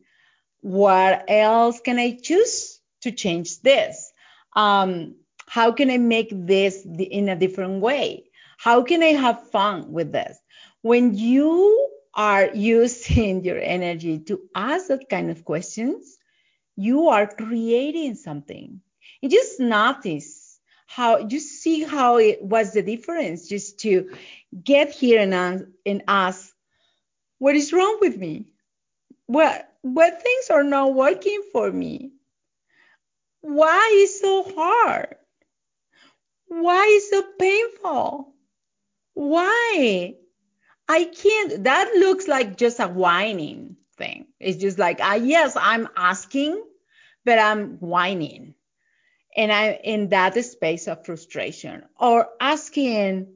[0.61, 4.13] What else can I choose to change this?
[4.55, 5.17] Um,
[5.49, 8.31] how can I make this in a different way?
[8.57, 10.39] How can I have fun with this?
[10.81, 16.19] When you are using your energy to ask that kind of questions,
[16.77, 18.81] you are creating something.
[19.21, 20.44] You just notice
[20.95, 24.11] how you see how it was the difference just to
[24.63, 26.55] get here and, and ask
[27.39, 28.47] what is wrong with me?
[29.27, 32.13] What what things are not working for me?
[33.41, 35.17] Why is so hard?
[36.47, 38.33] Why is so painful?
[39.15, 40.15] Why?
[40.89, 44.27] I can't that looks like just a whining thing.
[44.39, 46.63] It's just like uh, yes i'm asking
[47.25, 48.55] but i'm whining
[49.37, 53.33] and I'm in that space of frustration or asking,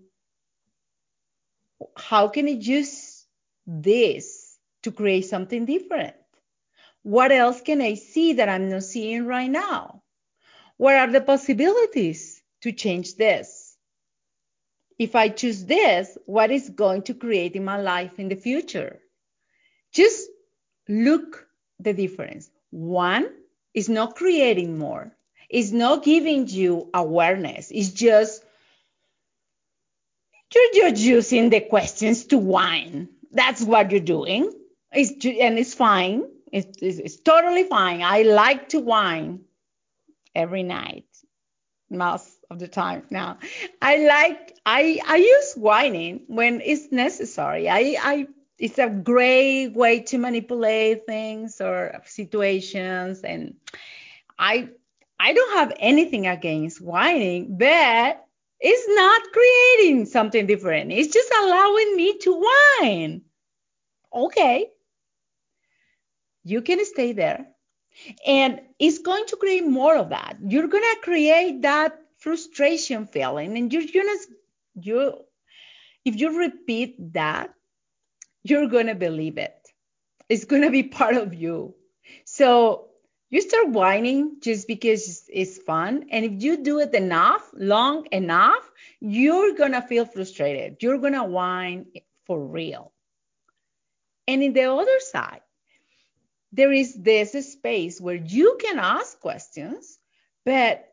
[1.97, 3.27] how can I use
[3.67, 6.15] this to create something different?
[7.03, 10.03] What else can I see that I'm not seeing right now?
[10.77, 13.77] What are the possibilities to change this?
[14.99, 19.01] If I choose this, what is going to create in my life in the future?
[19.93, 20.29] Just
[20.89, 21.47] look
[21.79, 22.51] the difference.
[22.71, 23.29] One
[23.75, 25.17] is not creating more
[25.49, 27.71] it's not giving you awareness.
[27.71, 28.43] It's just
[30.55, 33.09] you're just using the questions to whine.
[33.33, 34.53] That's what you're doing.
[34.93, 36.25] It's and it's fine.
[36.51, 38.03] It's, it's, it's totally fine.
[38.03, 39.41] I like to whine
[40.35, 41.05] every night,
[41.91, 43.03] most of the time.
[43.11, 43.39] Now,
[43.83, 47.69] I like I I use whining when it's necessary.
[47.69, 48.27] I I
[48.59, 53.55] it's a great way to manipulate things or situations and
[54.39, 54.71] I
[55.21, 58.25] I don't have anything against whining, but
[58.61, 60.93] it's not creating something different.
[60.93, 62.45] It's just allowing me to
[62.81, 63.23] whine.
[64.15, 64.69] Okay.
[66.45, 67.47] You can stay there.
[68.27, 70.37] And it's going to create more of that.
[70.47, 74.27] You're going to create that frustration feeling and you're going to
[74.81, 75.15] you
[76.05, 77.53] if you repeat that,
[78.43, 79.55] you're going to believe it.
[80.29, 81.75] It's going to be part of you.
[82.25, 82.88] So
[83.31, 86.07] you start whining just because it's fun.
[86.11, 88.71] And if you do it enough, long enough,
[89.01, 90.83] you're going to feel frustrated.
[90.83, 91.87] You're going to whine
[92.25, 92.93] for real.
[94.27, 95.41] And in the other side,
[96.53, 99.99] there is this space where you can ask questions,
[100.45, 100.87] but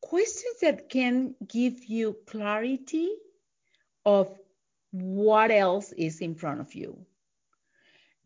[0.00, 3.10] questions that can give you clarity
[4.04, 4.38] of
[4.92, 7.04] what else is in front of you.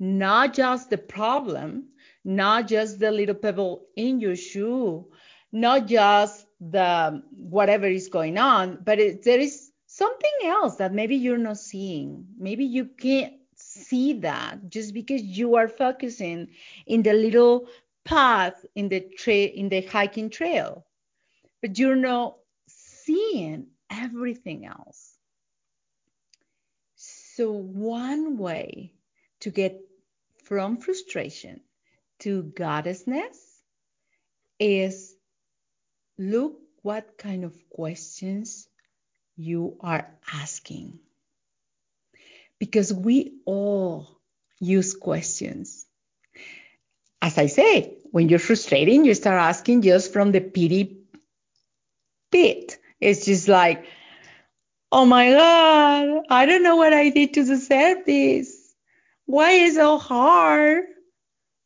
[0.01, 1.91] Not just the problem,
[2.25, 5.07] not just the little pebble in your shoe,
[5.53, 11.17] not just the whatever is going on, but it, there is something else that maybe
[11.17, 12.27] you're not seeing.
[12.39, 16.49] Maybe you can't see that just because you are focusing
[16.87, 17.69] in the little
[18.05, 20.87] path in the trail in the hiking trail,
[21.61, 22.37] but you're not
[22.69, 25.19] seeing everything else.
[26.95, 28.95] So one way
[29.41, 29.81] to get
[30.51, 31.61] from frustration
[32.19, 33.39] to goddessness
[34.59, 35.15] is
[36.19, 38.67] look what kind of questions
[39.37, 40.99] you are asking.
[42.59, 44.09] Because we all
[44.59, 45.87] use questions.
[47.23, 50.99] As I say, when you're frustrating, you start asking just from the pity
[52.33, 52.77] pit.
[53.01, 53.85] It's just like,
[54.91, 58.60] oh my God, I don't know what I did to deserve this.
[59.31, 60.85] Why is it so hard?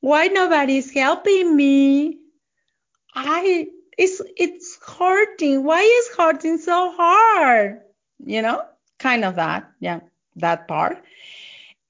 [0.04, 2.18] why nobody's helping me?
[3.14, 5.64] I it's it's hurting.
[5.64, 7.80] Why is hurting so hard?
[8.22, 8.62] You know,
[8.98, 10.00] kind of that, yeah,
[10.36, 11.02] that part.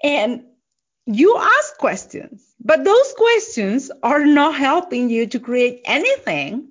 [0.01, 0.45] And
[1.07, 6.69] you ask questions, but those questions are not helping you to create anything.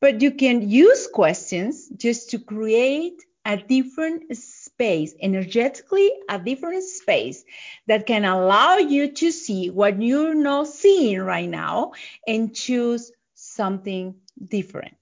[0.00, 4.34] But you can use questions just to create a different
[4.80, 7.44] space, energetically a different space
[7.86, 11.92] that can allow you to see what you're not seeing right now
[12.26, 14.96] and choose something different.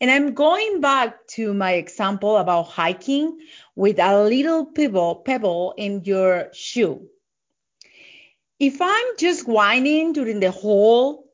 [0.00, 3.40] And I'm going back to my example about hiking
[3.74, 7.08] with a little pebble, pebble in your shoe.
[8.60, 11.24] If I'm just whining during the whole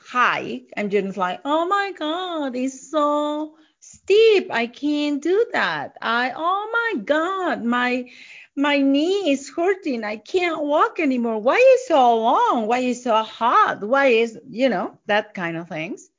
[0.00, 3.56] hike, I'm just like, oh my God, it's so
[3.88, 4.50] steep.
[4.50, 5.96] I can't do that.
[6.02, 8.10] I oh my god, my
[8.56, 10.04] my knee is hurting.
[10.04, 11.38] I can't walk anymore.
[11.40, 12.66] Why is so long?
[12.66, 13.82] Why is so hot?
[13.82, 16.10] Why is you know that kind of things?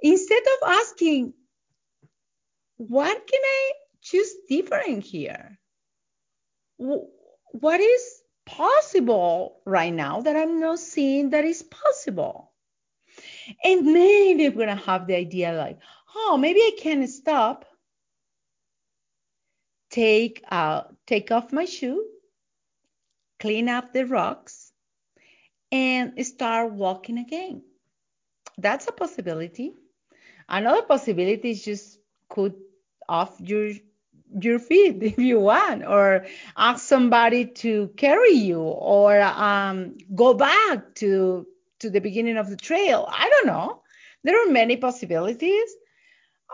[0.00, 1.32] Instead of asking,
[2.76, 5.58] what can I choose different here?
[6.76, 12.52] What is possible right now that I'm not seeing that is possible?
[13.64, 15.78] And maybe I'm gonna have the idea like,
[16.14, 17.64] oh, maybe I can stop,
[19.90, 22.04] take uh, take off my shoe,
[23.40, 24.72] clean up the rocks,
[25.72, 27.62] and start walking again.
[28.58, 29.72] That's a possibility.
[30.48, 31.98] Another possibility is just
[32.32, 32.54] cut
[33.08, 33.72] off your
[34.40, 40.94] your feet if you want, or ask somebody to carry you, or um, go back
[40.96, 41.46] to
[41.80, 43.06] to the beginning of the trail.
[43.08, 43.82] I don't know.
[44.24, 45.70] There are many possibilities.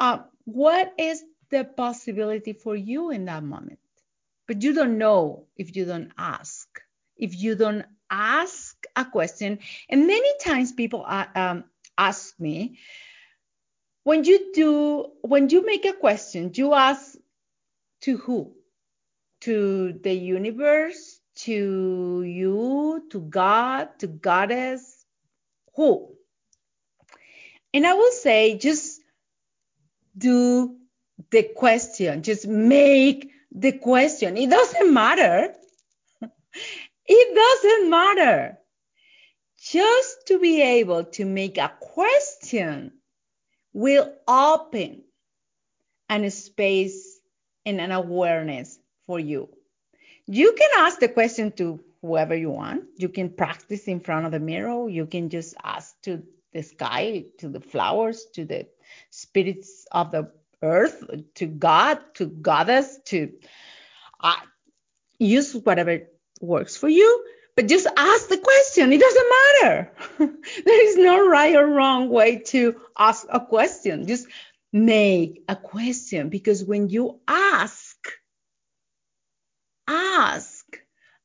[0.00, 3.78] Uh, what is the possibility for you in that moment?
[4.46, 6.68] But you don't know if you don't ask.
[7.16, 11.64] If you don't ask a question, and many times people uh, um,
[11.96, 12.78] ask me,
[14.02, 17.16] when you do, when you make a question, you ask
[18.02, 18.52] to who?
[19.42, 25.04] To the universe, to you, to God, to Goddess,
[25.74, 26.14] who?
[27.72, 29.00] And I will say, just
[30.16, 30.76] do
[31.30, 34.36] the question, just make the question.
[34.36, 35.54] It doesn't matter.
[37.06, 38.58] it doesn't matter.
[39.58, 42.92] Just to be able to make a question
[43.72, 45.04] will open
[46.10, 47.18] a space
[47.66, 49.48] and an awareness for you.
[50.26, 52.84] You can ask the question to whoever you want.
[52.96, 54.88] You can practice in front of the mirror.
[54.88, 56.22] You can just ask to
[56.54, 58.66] the sky, to the flowers, to the
[59.10, 60.30] spirits of the
[60.62, 63.32] earth, to God, to goddess, to
[64.20, 64.36] uh,
[65.18, 66.08] use whatever
[66.40, 67.24] works for you.
[67.56, 68.92] but just ask the question.
[68.92, 69.92] It doesn't matter.
[70.64, 74.06] there is no right or wrong way to ask a question.
[74.08, 74.26] Just
[74.72, 77.96] make a question because when you ask,
[79.86, 80.64] ask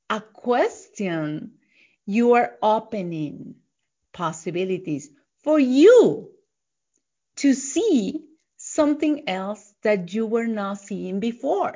[0.09, 1.53] a question,
[2.05, 3.55] you are opening
[4.13, 5.09] possibilities
[5.49, 6.29] for you
[7.37, 8.21] to see
[8.57, 11.75] something else that you were not seeing before.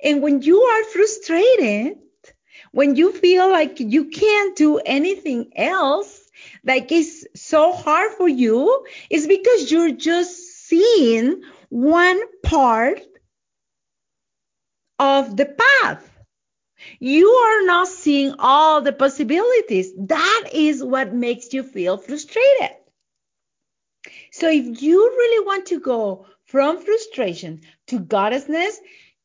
[0.00, 1.98] And when you are frustrated,
[2.70, 6.20] when you feel like you can't do anything else,
[6.64, 10.36] like it's so hard for you, it's because you're just
[10.68, 13.00] seeing one part
[15.00, 16.13] of the path.
[16.98, 19.92] You are not seeing all the possibilities.
[19.98, 22.76] That is what makes you feel frustrated.
[24.32, 28.76] So if you really want to go from frustration to goddessness,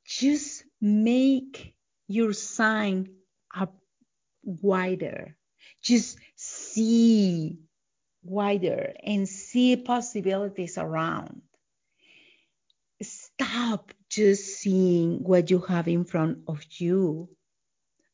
[0.06, 1.74] just make
[2.08, 3.10] your sign
[3.56, 3.76] up
[4.44, 5.36] wider.
[5.82, 7.60] Just see
[8.24, 11.42] wider and see possibilities around.
[13.02, 17.30] Stop just seeing what you have in front of you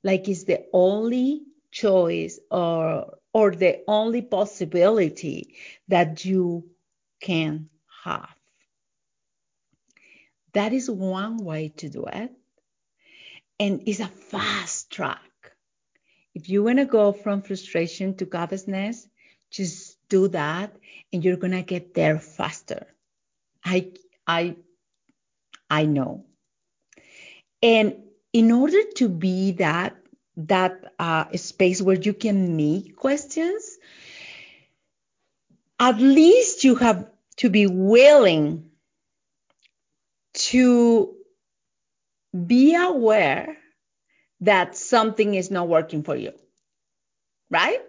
[0.06, 1.42] like it's the only
[1.72, 5.56] choice or or the only possibility
[5.90, 6.70] that you
[7.20, 7.70] can
[8.04, 8.30] have.
[10.54, 12.32] That is one way to do it.
[13.60, 15.20] And it's a fast track.
[16.36, 19.08] If you want to go from frustration to goddessness,
[19.50, 20.74] just do that
[21.12, 22.86] and you're going to get there faster.
[23.66, 23.92] I
[24.28, 24.56] I
[25.70, 26.26] I know.
[27.62, 28.05] And
[28.36, 29.96] in order to be that
[30.36, 33.78] that uh, space where you can make questions,
[35.80, 38.72] at least you have to be willing
[40.34, 41.16] to
[42.46, 43.56] be aware
[44.42, 46.34] that something is not working for you,
[47.50, 47.80] right?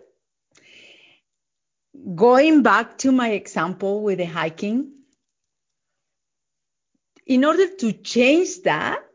[2.15, 4.93] Going back to my example with the hiking,
[7.27, 9.06] in order to change that,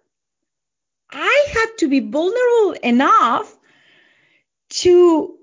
[1.12, 3.54] I had to be vulnerable enough
[4.70, 5.38] to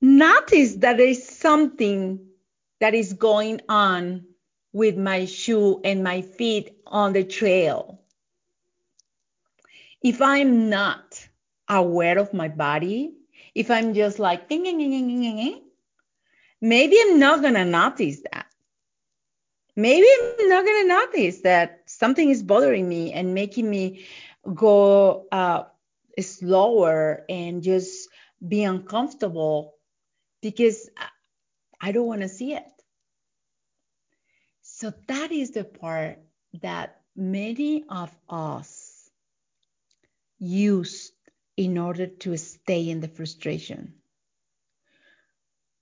[0.00, 2.20] notice that there is something
[2.80, 4.24] that is going on
[4.72, 8.00] with my shoe and my feet on the trail.
[10.02, 11.28] If I'm not
[11.68, 13.14] aware of my body,
[13.54, 14.78] if I'm just like, maybe I'm
[17.18, 18.46] not to notice that.
[19.74, 20.06] Maybe
[20.40, 24.06] I'm not to notice that something is bothering me and making me
[24.54, 25.64] go uh,
[26.20, 28.08] slower and just
[28.46, 29.74] be uncomfortable
[30.42, 30.90] because
[31.80, 32.64] I don't want to see it.
[34.62, 36.20] So that is the part
[36.62, 39.10] that many of us
[40.38, 41.12] use
[41.56, 43.94] in order to stay in the frustration.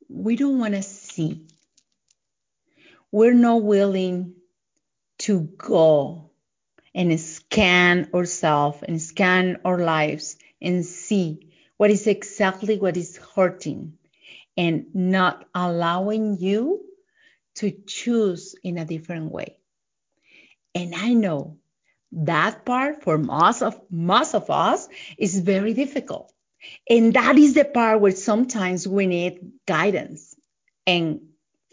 [0.09, 1.47] We don't want to see.
[3.13, 4.35] We're not willing
[5.19, 6.31] to go
[6.97, 13.93] and scan ourselves and scan our lives and see what is exactly what is hurting
[14.57, 16.81] and not allowing you
[17.57, 19.59] to choose in a different way.
[20.75, 21.59] And I know
[22.13, 24.89] that part for most of most of us
[25.19, 26.33] is very difficult.
[26.89, 30.35] And that is the part where sometimes we need guidance
[30.87, 31.21] and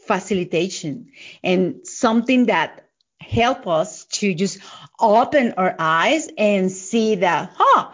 [0.05, 1.11] facilitation
[1.43, 2.83] and something that
[3.23, 4.59] help us to just
[4.99, 7.91] open our eyes and see that, huh,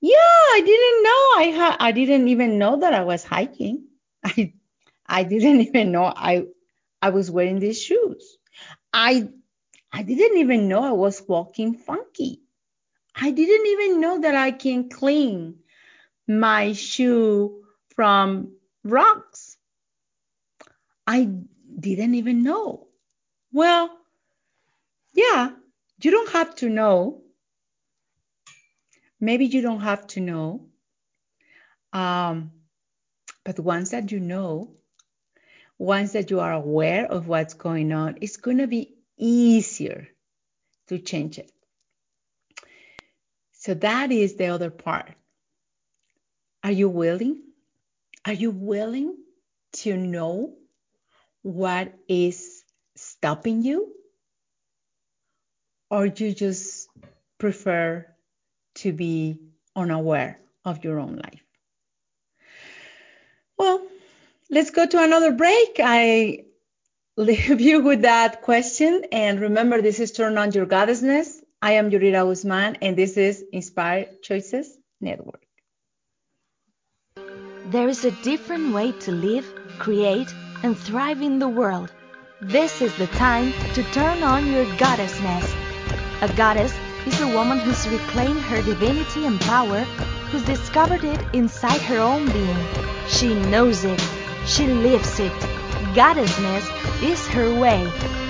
[0.00, 3.86] yeah, I didn't know I ha- I didn't even know that I was hiking.
[4.24, 4.54] I
[5.06, 6.46] I didn't even know I
[7.02, 8.38] I was wearing these shoes.
[8.92, 9.28] I
[9.92, 12.42] I didn't even know I was walking funky.
[13.14, 15.60] I didn't even know that I can clean
[16.28, 17.64] my shoe
[17.96, 19.56] from rocks.
[21.08, 21.24] I
[21.80, 22.86] didn't even know.
[23.52, 23.97] Well,
[25.12, 25.50] yeah,
[26.02, 27.22] you don't have to know.
[29.20, 30.66] Maybe you don't have to know.
[31.92, 32.52] Um,
[33.44, 34.74] but once that you know,
[35.78, 40.08] once that you are aware of what's going on, it's going to be easier
[40.88, 41.50] to change it.
[43.52, 45.12] So that is the other part.
[46.62, 47.42] Are you willing?
[48.24, 49.16] Are you willing
[49.72, 50.54] to know
[51.42, 52.62] what is
[52.96, 53.92] stopping you?
[55.90, 56.88] Or you just
[57.38, 58.06] prefer
[58.76, 59.40] to be
[59.74, 61.42] unaware of your own life?
[63.56, 63.82] Well,
[64.50, 65.78] Let's go to another break.
[65.78, 66.44] I
[67.16, 69.04] leave you with that question.
[69.12, 71.42] And remember, this is Turn On Your Goddessness.
[71.60, 75.42] I am Yurira Guzman, and this is Inspired Choices Network.
[77.66, 79.44] There is a different way to live,
[79.78, 80.32] create,
[80.62, 81.92] and thrive in the world.
[82.40, 85.67] This is the time to turn on your goddessness.
[86.20, 86.74] A goddess
[87.06, 89.84] is a woman who's reclaimed her divinity and power,
[90.30, 92.58] who's discovered it inside her own being.
[93.06, 94.02] She knows it.
[94.44, 95.32] She lives it.
[95.94, 96.66] Goddessness
[97.02, 97.86] is her way.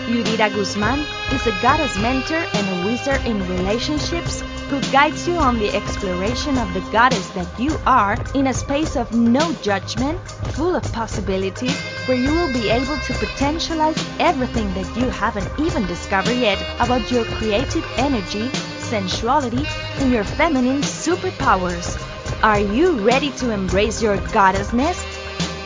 [0.06, 1.00] Yurira Guzman
[1.32, 6.58] is a goddess mentor and a wizard in relationships who guides you on the exploration
[6.58, 10.20] of the goddess that you are in a space of no judgment,
[10.52, 11.70] full of possibility,
[12.04, 17.10] where you will be able to potentialize everything that you haven't even discovered yet about
[17.10, 19.64] your creative energy, sensuality,
[20.00, 21.96] and your feminine superpowers.
[22.42, 25.02] Are you ready to embrace your goddessness?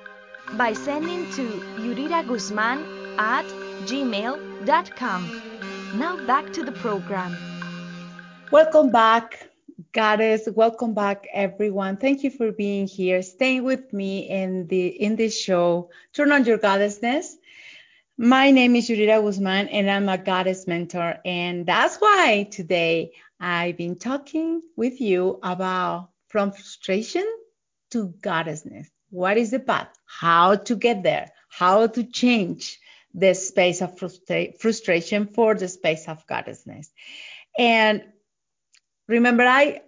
[0.54, 1.42] by sending to
[1.78, 2.82] yuriraguzman
[3.18, 3.44] at
[3.86, 5.49] gmail.com.
[5.94, 7.36] Now back to the program.
[8.52, 9.50] Welcome back,
[9.92, 10.48] Goddess.
[10.54, 11.96] Welcome back, everyone.
[11.96, 15.90] Thank you for being here, staying with me in the in this show.
[16.14, 17.34] Turn on your goddessness.
[18.16, 23.10] My name is Yurira Guzman, and I'm a goddess mentor, and that's why today
[23.40, 27.26] I've been talking with you about from frustration
[27.90, 28.86] to goddessness.
[29.10, 29.88] What is the path?
[30.06, 31.32] How to get there?
[31.48, 32.78] How to change?
[33.14, 36.88] The space of frustra- frustration for the space of goddessness.
[37.58, 38.04] And
[39.08, 39.82] remember, I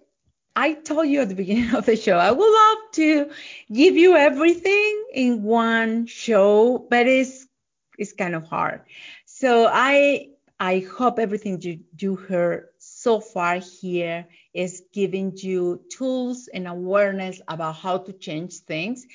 [0.54, 3.30] I told you at the beginning of the show, I would love to
[3.72, 7.46] give you everything in one show, but it's
[7.98, 8.82] it's kind of hard.
[9.24, 16.48] So I I hope everything you, you heard so far here is giving you tools
[16.52, 19.06] and awareness about how to change things.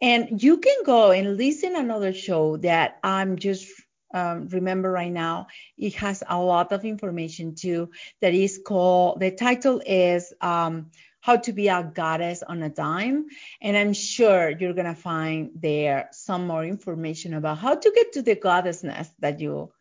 [0.00, 3.68] And you can go and listen another show that I'm just
[4.12, 5.46] um, remember right now.
[5.78, 7.90] It has a lot of information too.
[8.20, 9.20] That is called.
[9.20, 13.26] The title is um, "How to Be a Goddess on a Dime,"
[13.60, 18.22] and I'm sure you're gonna find there some more information about how to get to
[18.22, 19.72] the goddessness that you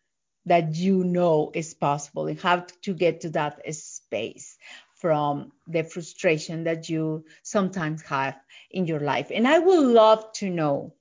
[0.46, 4.58] that you know is possible and how to get to that space
[4.96, 8.36] from the frustration that you sometimes have
[8.70, 9.32] in your life.
[9.34, 10.94] And I would love to know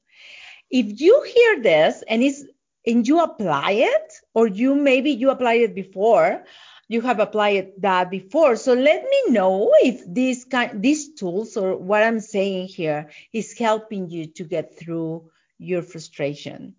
[0.70, 2.45] if you hear this and it's
[2.86, 6.45] and you apply it, or you maybe you applied it before,
[6.88, 8.57] you have applied that before.
[8.57, 13.59] So let me know if these kind these tools or what I'm saying here is
[13.59, 16.74] helping you to get through your frustration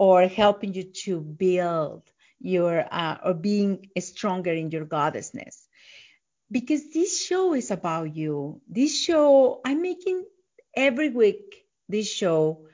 [0.00, 2.02] or helping you to build
[2.40, 5.68] your uh, or being stronger in your goddessness
[6.50, 8.62] because this show is about you.
[8.66, 10.24] This show, I'm making
[10.74, 12.66] every week this show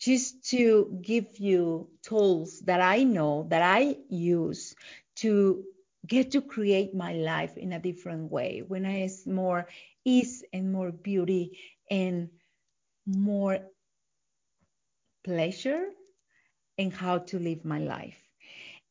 [0.00, 4.74] just to give you tools that I know that I use
[5.16, 5.64] to
[6.06, 9.68] get to create my life in a different way when I has more
[10.02, 11.58] ease and more beauty
[11.90, 12.30] and
[13.04, 13.58] more
[15.22, 15.84] pleasure
[16.80, 18.16] in how to live my life.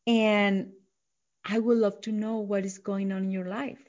[0.06, 0.72] And
[1.44, 3.80] I would love to know what is going on in your life.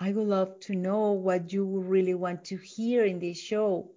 [0.00, 3.90] I would love to know what you really want to hear in this show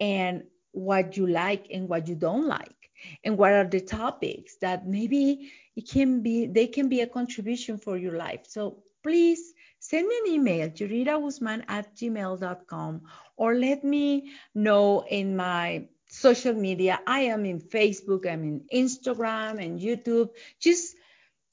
[0.00, 0.42] and
[0.72, 2.90] what you like and what you don't like
[3.24, 7.78] and what are the topics that maybe it can be they can be a contribution
[7.78, 13.00] for your life so please send me an email yuriraguzman at gmail.com
[13.36, 17.00] or let me know in my social media.
[17.06, 20.30] I am in facebook i'm in instagram and youtube.
[20.60, 20.96] Just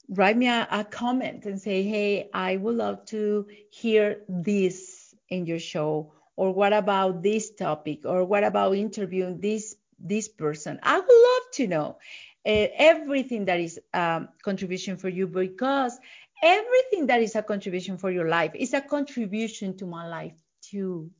[0.08, 5.46] write me a, a, comment and say, hey, I would love to hear this in
[5.46, 10.78] your show, or what about this topic, or what about interviewing this this person?
[10.82, 11.98] I would love to know
[12.46, 15.98] uh, everything that is um, contribution for you because
[16.42, 21.10] everything that is a contribution for your life is a contribution to my life too,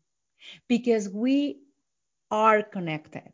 [0.68, 1.60] because we
[2.34, 3.32] are connected.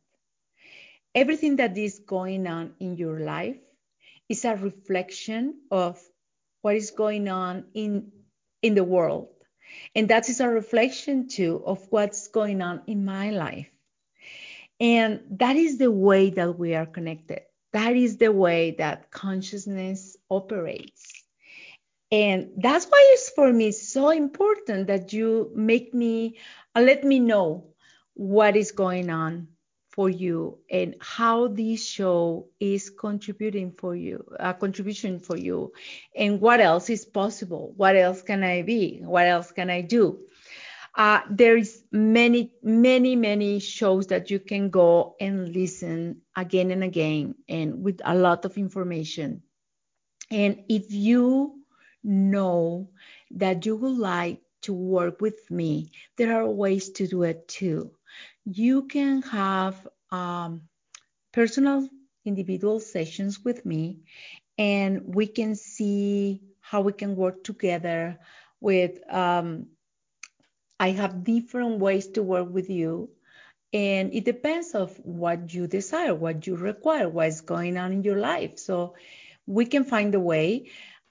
[1.14, 3.56] Everything that is going on in your life
[4.28, 5.98] is a reflection of
[6.60, 8.12] what is going on in
[8.60, 9.30] in the world.
[9.94, 13.70] And that is a reflection too of what's going on in my life.
[14.78, 17.40] And that is the way that we are connected.
[17.72, 21.24] That is the way that consciousness operates.
[22.12, 26.38] And that's why it's for me so important that you make me,
[26.74, 27.70] uh, let me know
[28.14, 29.48] what is going on
[29.90, 35.72] for you and how this show is contributing for you, a contribution for you,
[36.14, 37.72] and what else is possible.
[37.76, 39.00] What else can I be?
[39.02, 40.20] What else can I do?
[40.94, 46.82] Uh, there is many, many, many shows that you can go and listen again and
[46.84, 49.42] again, and with a lot of information.
[50.30, 51.60] And if you
[52.04, 52.90] know
[53.32, 57.92] that you would like to work with me, there are ways to do it too.
[58.44, 60.62] You can have um,
[61.32, 61.88] personal
[62.24, 64.00] individual sessions with me,
[64.58, 68.18] and we can see how we can work together
[68.60, 69.00] with.
[69.12, 69.68] Um,
[70.80, 73.10] I have different ways to work with you
[73.72, 78.18] and it depends of what you desire what you require what's going on in your
[78.18, 78.94] life so
[79.46, 80.70] we can find a way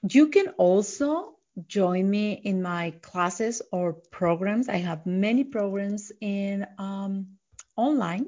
[0.09, 1.35] you can also
[1.67, 4.69] join me in my classes or programs.
[4.69, 7.27] I have many programs in um,
[7.75, 8.25] online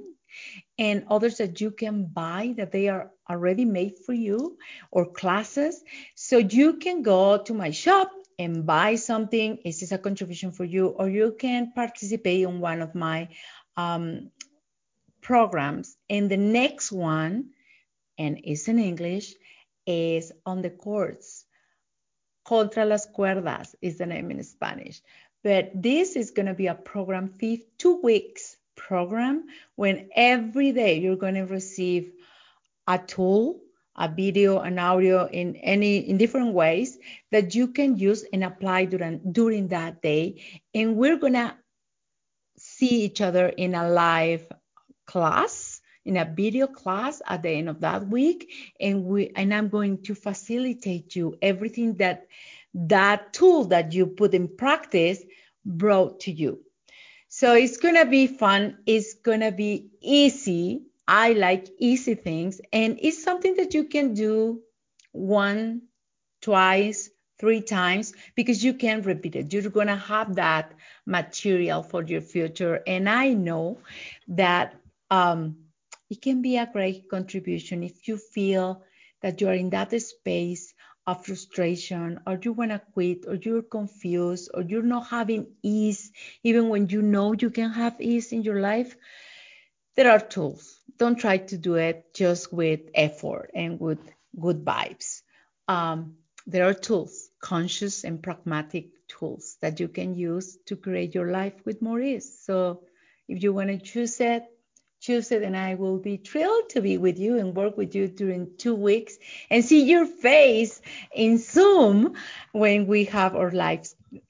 [0.78, 4.58] and others that you can buy that they are already made for you
[4.92, 5.84] or classes.
[6.16, 9.58] So you can go to my shop and buy something.
[9.66, 10.88] Is this a contribution for you?
[10.88, 13.30] Or you can participate in one of my
[13.78, 14.32] um,
[15.22, 15.96] programs.
[16.10, 17.52] And the next one,
[18.18, 19.34] and it's in English,
[19.86, 21.46] is on the courts
[22.52, 25.02] Contra las Cuerdas is the name in Spanish.
[25.42, 27.34] But this is going to be a program,
[27.78, 29.46] two weeks program,
[29.78, 32.12] when every day you're going to receive
[32.86, 33.62] a tool,
[33.96, 36.98] a video, an audio in any in different ways
[37.32, 40.44] that you can use and apply during during that day.
[40.74, 41.58] And we're gonna
[42.58, 44.46] see each other in a live
[45.08, 45.71] class
[46.06, 50.02] in a video class at the end of that week and we and I'm going
[50.04, 52.28] to facilitate you everything that
[52.74, 55.22] that tool that you put in practice
[55.66, 56.62] brought to you.
[57.28, 60.84] So it's going to be fun, it's going to be easy.
[61.08, 64.62] I like easy things and it's something that you can do
[65.12, 65.84] one,
[66.42, 69.52] twice, three times because you can repeat it.
[69.52, 70.74] You're going to have that
[71.06, 72.82] material for your future.
[72.86, 73.80] And I know
[74.28, 74.76] that
[75.10, 75.58] um,
[76.12, 78.84] it can be a great contribution if you feel
[79.22, 80.74] that you are in that space
[81.08, 86.12] of frustration or you want to quit or you're confused or you're not having ease
[86.44, 88.96] even when you know you can have ease in your life
[89.96, 90.80] there are tools.
[90.98, 94.00] Don't try to do it just with effort and with
[94.40, 95.22] good vibes.
[95.68, 96.16] Um,
[96.48, 101.54] there are tools conscious and pragmatic tools that you can use to create your life
[101.66, 102.40] with more ease.
[102.44, 102.84] So
[103.28, 104.44] if you want to choose it
[105.10, 108.56] it, and I will be thrilled to be with you and work with you during
[108.58, 109.18] two weeks
[109.50, 110.82] and see your face
[111.14, 112.16] in Zoom
[112.52, 113.88] when we have our live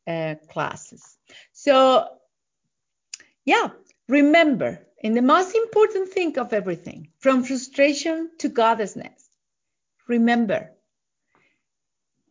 [0.08, 1.18] uh, classes.
[1.52, 2.08] So,
[3.46, 3.70] yeah,
[4.08, 9.30] remember, and the most important thing of everything, from frustration to goddessness,
[10.08, 10.72] remember,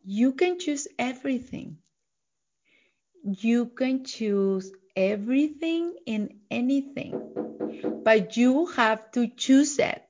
[0.05, 1.79] you can choose everything.
[3.23, 7.15] You can choose everything and anything
[8.05, 10.03] but you have to choose it.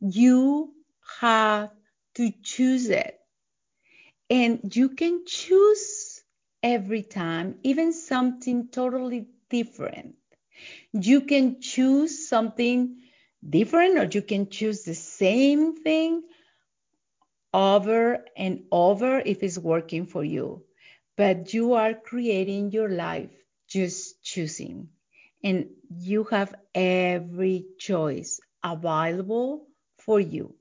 [0.00, 0.72] You
[1.20, 1.70] have
[2.14, 3.18] to choose it.
[4.30, 6.22] And you can choose
[6.62, 10.16] every time, even something totally different.
[10.92, 12.96] You can choose something
[13.48, 16.22] different, or you can choose the same thing
[17.52, 20.64] over and over if it's working for you.
[21.16, 23.30] But you are creating your life
[23.68, 24.88] just choosing
[25.44, 29.66] and you have every choice available
[29.98, 30.54] for you.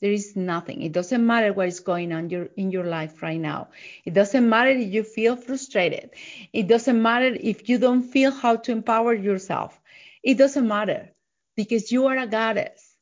[0.00, 0.82] There is nothing.
[0.82, 3.70] It doesn't matter what is going on your, in your life right now.
[4.04, 6.10] It doesn't matter if you feel frustrated.
[6.52, 9.78] It doesn't matter if you don't feel how to empower yourself.
[10.22, 11.10] It doesn't matter
[11.56, 12.96] because you are a goddess.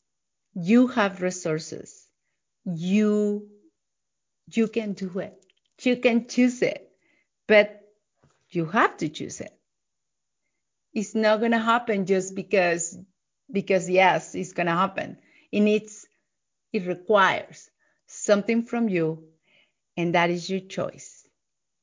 [0.54, 2.06] You have resources.
[2.64, 3.48] You
[4.52, 5.34] you can do it.
[5.82, 6.90] You can choose it.
[7.48, 7.79] But
[8.50, 9.52] you have to choose it.
[10.92, 12.98] It's not going to happen just because
[13.52, 15.18] because yes it's going to happen.
[15.52, 16.06] It needs
[16.72, 17.70] it requires
[18.06, 19.24] something from you
[19.96, 21.24] and that is your choice.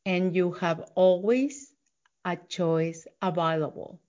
[0.05, 1.71] And you have always
[2.25, 4.01] a choice available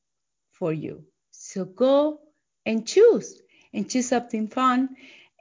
[0.53, 1.05] for you.
[1.31, 2.21] So go
[2.67, 3.41] and choose
[3.73, 4.97] and choose something fun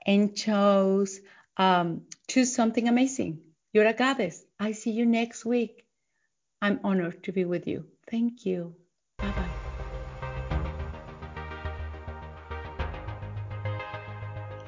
[0.06, 1.20] and choose
[1.58, 3.42] um, choose something amazing.
[3.74, 4.44] You're a goddess.
[4.60, 5.87] I see you next week
[6.62, 8.76] i'm honored to be with you thank you
[9.18, 9.50] bye bye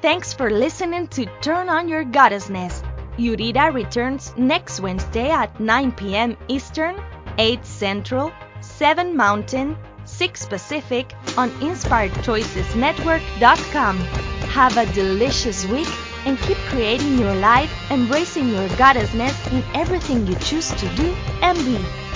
[0.02, 2.82] Thanks for listening to Turn On Your Goddessness.
[3.18, 6.38] Yurira returns next Wednesday at 9 p.m.
[6.48, 6.98] Eastern,
[7.36, 8.32] 8 Central,
[8.62, 9.76] 7 Mountain,
[10.06, 13.98] 6 Pacific on InspiredChoicesNetwork.com.
[13.98, 15.88] Have a delicious week
[16.26, 21.58] and keep creating your life, embracing your goddessness in everything you choose to do and
[21.64, 22.09] be.